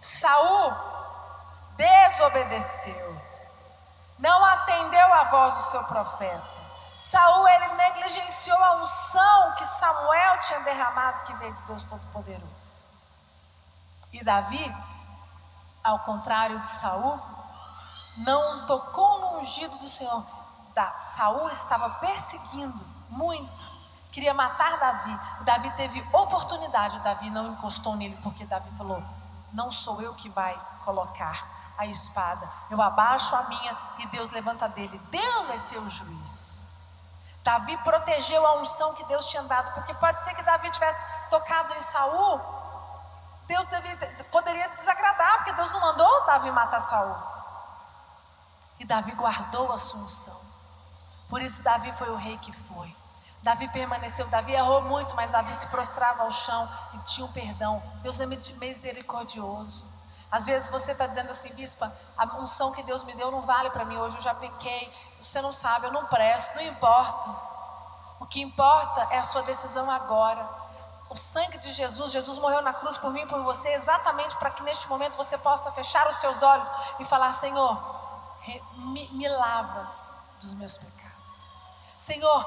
Saul 0.00 0.72
desobedeceu. 1.76 3.22
Não 4.18 4.44
atendeu 4.44 5.12
à 5.12 5.24
voz 5.24 5.54
do 5.54 5.62
seu 5.70 5.84
profeta. 5.84 6.54
Saul 6.96 7.48
ele 7.48 7.68
negligenciou 7.74 8.62
a 8.62 8.74
unção 8.74 9.52
que 9.56 9.66
Samuel 9.66 10.38
tinha 10.38 10.60
derramado 10.60 11.24
que 11.24 11.34
veio 11.34 11.54
de 11.54 11.62
Deus 11.62 11.84
Todo-Poderoso. 11.84 12.53
E 14.14 14.22
Davi, 14.22 14.76
ao 15.82 15.98
contrário 15.98 16.60
de 16.60 16.68
Saul, 16.68 17.18
não 18.18 18.64
tocou 18.64 19.18
no 19.18 19.40
ungido 19.40 19.76
do 19.78 19.88
Senhor. 19.88 20.24
Da, 20.72 21.00
Saul 21.00 21.50
estava 21.50 21.90
perseguindo 21.98 22.86
muito, 23.08 23.72
queria 24.12 24.32
matar 24.32 24.78
Davi. 24.78 25.20
Davi 25.40 25.68
teve 25.72 26.00
oportunidade, 26.12 27.00
Davi 27.00 27.28
não 27.28 27.54
encostou 27.54 27.96
nele, 27.96 28.16
porque 28.22 28.44
Davi 28.44 28.70
falou: 28.78 29.02
Não 29.52 29.72
sou 29.72 30.00
eu 30.00 30.14
que 30.14 30.28
vai 30.28 30.56
colocar 30.84 31.74
a 31.76 31.84
espada, 31.84 32.48
eu 32.70 32.80
abaixo 32.80 33.34
a 33.34 33.42
minha 33.48 33.76
e 33.98 34.06
Deus 34.06 34.30
levanta 34.30 34.68
dele. 34.68 34.96
Deus 35.10 35.48
vai 35.48 35.58
ser 35.58 35.78
o 35.78 35.90
juiz. 35.90 37.10
Davi 37.42 37.76
protegeu 37.78 38.46
a 38.46 38.60
unção 38.60 38.94
que 38.94 39.04
Deus 39.06 39.26
tinha 39.26 39.42
dado, 39.42 39.74
porque 39.74 39.92
pode 39.94 40.22
ser 40.22 40.36
que 40.36 40.42
Davi 40.44 40.70
tivesse 40.70 41.04
tocado 41.30 41.74
em 41.74 41.80
Saul 41.80 42.62
Deus 43.46 43.66
devia, 43.66 43.96
poderia 44.30 44.68
desagradar, 44.70 45.36
porque 45.36 45.52
Deus 45.52 45.70
não 45.70 45.80
mandou 45.80 46.26
Davi 46.26 46.50
matar 46.50 46.80
Saul. 46.80 47.16
E 48.78 48.84
Davi 48.84 49.12
guardou 49.12 49.72
a 49.72 49.78
sua 49.78 50.00
unção. 50.00 50.40
Por 51.28 51.42
isso 51.42 51.62
Davi 51.62 51.92
foi 51.92 52.10
o 52.10 52.16
rei 52.16 52.38
que 52.38 52.52
foi. 52.52 52.94
Davi 53.42 53.68
permaneceu, 53.68 54.26
Davi 54.28 54.52
errou 54.52 54.82
muito, 54.82 55.14
mas 55.14 55.30
Davi 55.30 55.52
se 55.52 55.66
prostrava 55.66 56.22
ao 56.22 56.30
chão 56.30 56.68
e 56.94 56.98
tinha 57.00 57.26
um 57.26 57.32
perdão. 57.32 57.82
Deus 58.02 58.18
é 58.18 58.26
misericordioso. 58.26 59.84
Às 60.30 60.46
vezes 60.46 60.70
você 60.70 60.92
está 60.92 61.06
dizendo 61.06 61.30
assim, 61.30 61.52
bispa, 61.52 61.94
a 62.16 62.24
unção 62.36 62.72
que 62.72 62.82
Deus 62.84 63.04
me 63.04 63.14
deu 63.14 63.30
não 63.30 63.42
vale 63.42 63.70
para 63.70 63.84
mim 63.84 63.98
hoje, 63.98 64.16
eu 64.16 64.22
já 64.22 64.34
pequei. 64.34 64.92
Você 65.22 65.40
não 65.42 65.52
sabe, 65.52 65.86
eu 65.86 65.92
não 65.92 66.06
presto, 66.06 66.54
não 66.56 66.62
importa. 66.62 67.54
O 68.18 68.26
que 68.26 68.40
importa 68.40 69.06
é 69.10 69.18
a 69.18 69.24
sua 69.24 69.42
decisão 69.42 69.90
agora 69.90 70.63
o 71.10 71.16
sangue 71.16 71.58
de 71.58 71.70
Jesus, 71.70 72.12
Jesus 72.12 72.38
morreu 72.38 72.62
na 72.62 72.72
cruz 72.72 72.96
por 72.96 73.12
mim 73.12 73.22
e 73.22 73.26
por 73.26 73.42
você, 73.42 73.68
exatamente 73.70 74.36
para 74.36 74.50
que 74.50 74.62
neste 74.62 74.88
momento 74.88 75.16
você 75.16 75.36
possa 75.38 75.70
fechar 75.72 76.08
os 76.08 76.16
seus 76.16 76.42
olhos 76.42 76.70
e 76.98 77.04
falar: 77.04 77.32
Senhor, 77.32 77.78
me, 78.76 79.08
me 79.08 79.28
lava 79.28 79.90
dos 80.40 80.54
meus 80.54 80.76
pecados. 80.76 81.14
Senhor, 82.00 82.44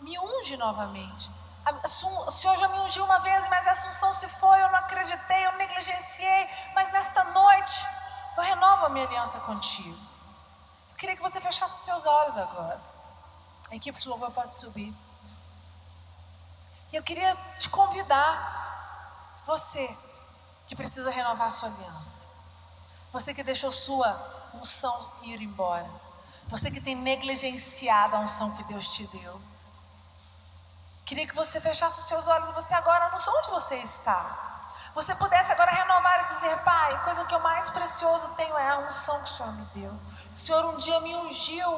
me 0.00 0.18
unge 0.18 0.56
novamente. 0.56 1.30
O 1.82 2.30
Senhor 2.30 2.56
já 2.56 2.68
me 2.68 2.78
ungiu 2.80 3.04
uma 3.04 3.18
vez, 3.18 3.48
mas 3.48 3.66
a 3.66 3.72
assunção 3.72 4.14
se 4.14 4.28
foi, 4.28 4.62
eu 4.62 4.68
não 4.68 4.78
acreditei, 4.78 5.46
eu 5.46 5.52
negligenciei, 5.56 6.48
mas 6.74 6.92
nesta 6.92 7.24
noite 7.24 7.86
eu 8.36 8.42
renovo 8.42 8.86
a 8.86 8.88
minha 8.88 9.04
aliança 9.04 9.40
contigo. 9.40 9.96
Eu 10.90 10.96
queria 10.96 11.16
que 11.16 11.22
você 11.22 11.40
fechasse 11.40 11.80
os 11.80 11.84
seus 11.84 12.06
olhos 12.06 12.38
agora. 12.38 12.80
A 13.70 13.74
equipe 13.74 13.98
de 13.98 14.08
louvor 14.08 14.30
pode 14.30 14.56
subir. 14.56 14.94
E 16.92 16.96
eu 16.96 17.02
queria 17.02 17.34
te 17.58 17.68
convidar, 17.68 19.42
você 19.46 19.96
que 20.66 20.76
precisa 20.76 21.10
renovar 21.10 21.50
sua 21.50 21.68
aliança, 21.68 22.28
você 23.12 23.34
que 23.34 23.42
deixou 23.42 23.70
sua 23.70 24.10
unção 24.54 24.94
ir 25.22 25.40
embora, 25.42 25.88
você 26.48 26.70
que 26.70 26.80
tem 26.80 26.94
negligenciado 26.94 28.16
a 28.16 28.20
unção 28.20 28.56
que 28.56 28.64
Deus 28.64 28.88
te 28.92 29.06
deu. 29.08 29.40
Queria 31.04 31.26
que 31.26 31.34
você 31.34 31.60
fechasse 31.60 32.00
os 32.00 32.08
seus 32.08 32.26
olhos, 32.26 32.50
você 32.52 32.74
agora, 32.74 33.10
não 33.10 33.18
sei 33.18 33.32
onde 33.32 33.50
você 33.50 33.76
está. 33.76 34.46
Você 34.94 35.14
pudesse 35.16 35.52
agora 35.52 35.70
renovar 35.70 36.22
e 36.22 36.34
dizer, 36.34 36.56
Pai, 36.62 36.92
a 36.94 36.98
coisa 36.98 37.24
que 37.24 37.34
eu 37.34 37.40
mais 37.40 37.68
precioso 37.70 38.34
tenho 38.34 38.56
é 38.56 38.70
a 38.70 38.78
unção 38.78 39.22
que 39.22 39.30
o 39.30 39.34
Senhor 39.34 39.52
me 39.52 39.64
deu. 39.74 39.92
O 40.34 40.38
Senhor 40.38 40.64
um 40.64 40.76
dia 40.78 40.98
me 41.00 41.14
ungiu 41.16 41.68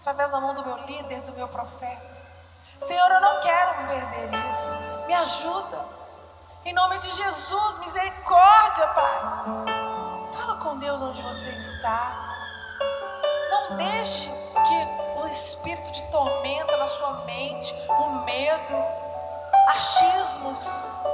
através 0.00 0.30
da 0.30 0.40
mão 0.40 0.54
do 0.54 0.64
meu 0.64 0.76
líder, 0.86 1.20
do 1.22 1.32
meu 1.32 1.46
profeta. 1.46 2.13
Senhor, 2.80 3.10
eu 3.10 3.20
não 3.20 3.40
quero 3.40 3.82
me 3.82 3.88
perder 3.88 4.50
isso. 4.50 4.78
Me 5.06 5.14
ajuda. 5.14 5.84
Em 6.64 6.72
nome 6.72 6.98
de 6.98 7.10
Jesus, 7.12 7.78
misericórdia, 7.80 8.86
Pai. 8.88 9.20
Fala 10.32 10.56
com 10.56 10.78
Deus 10.78 11.00
onde 11.02 11.22
você 11.22 11.50
está. 11.50 12.12
Não 13.50 13.76
deixe 13.76 14.30
que 14.30 15.20
o 15.20 15.26
espírito 15.28 15.92
de 15.92 16.10
tormenta 16.10 16.76
na 16.76 16.86
sua 16.86 17.12
mente, 17.24 17.74
o 17.88 18.10
medo, 18.24 18.74
achismos, 19.68 21.04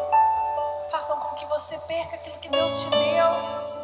façam 0.90 1.18
com 1.20 1.35
que 1.35 1.46
você 1.46 1.79
perca 1.81 2.16
aquilo 2.16 2.38
que 2.38 2.49
Deus 2.49 2.85
te 2.85 2.90
deu. 2.90 3.80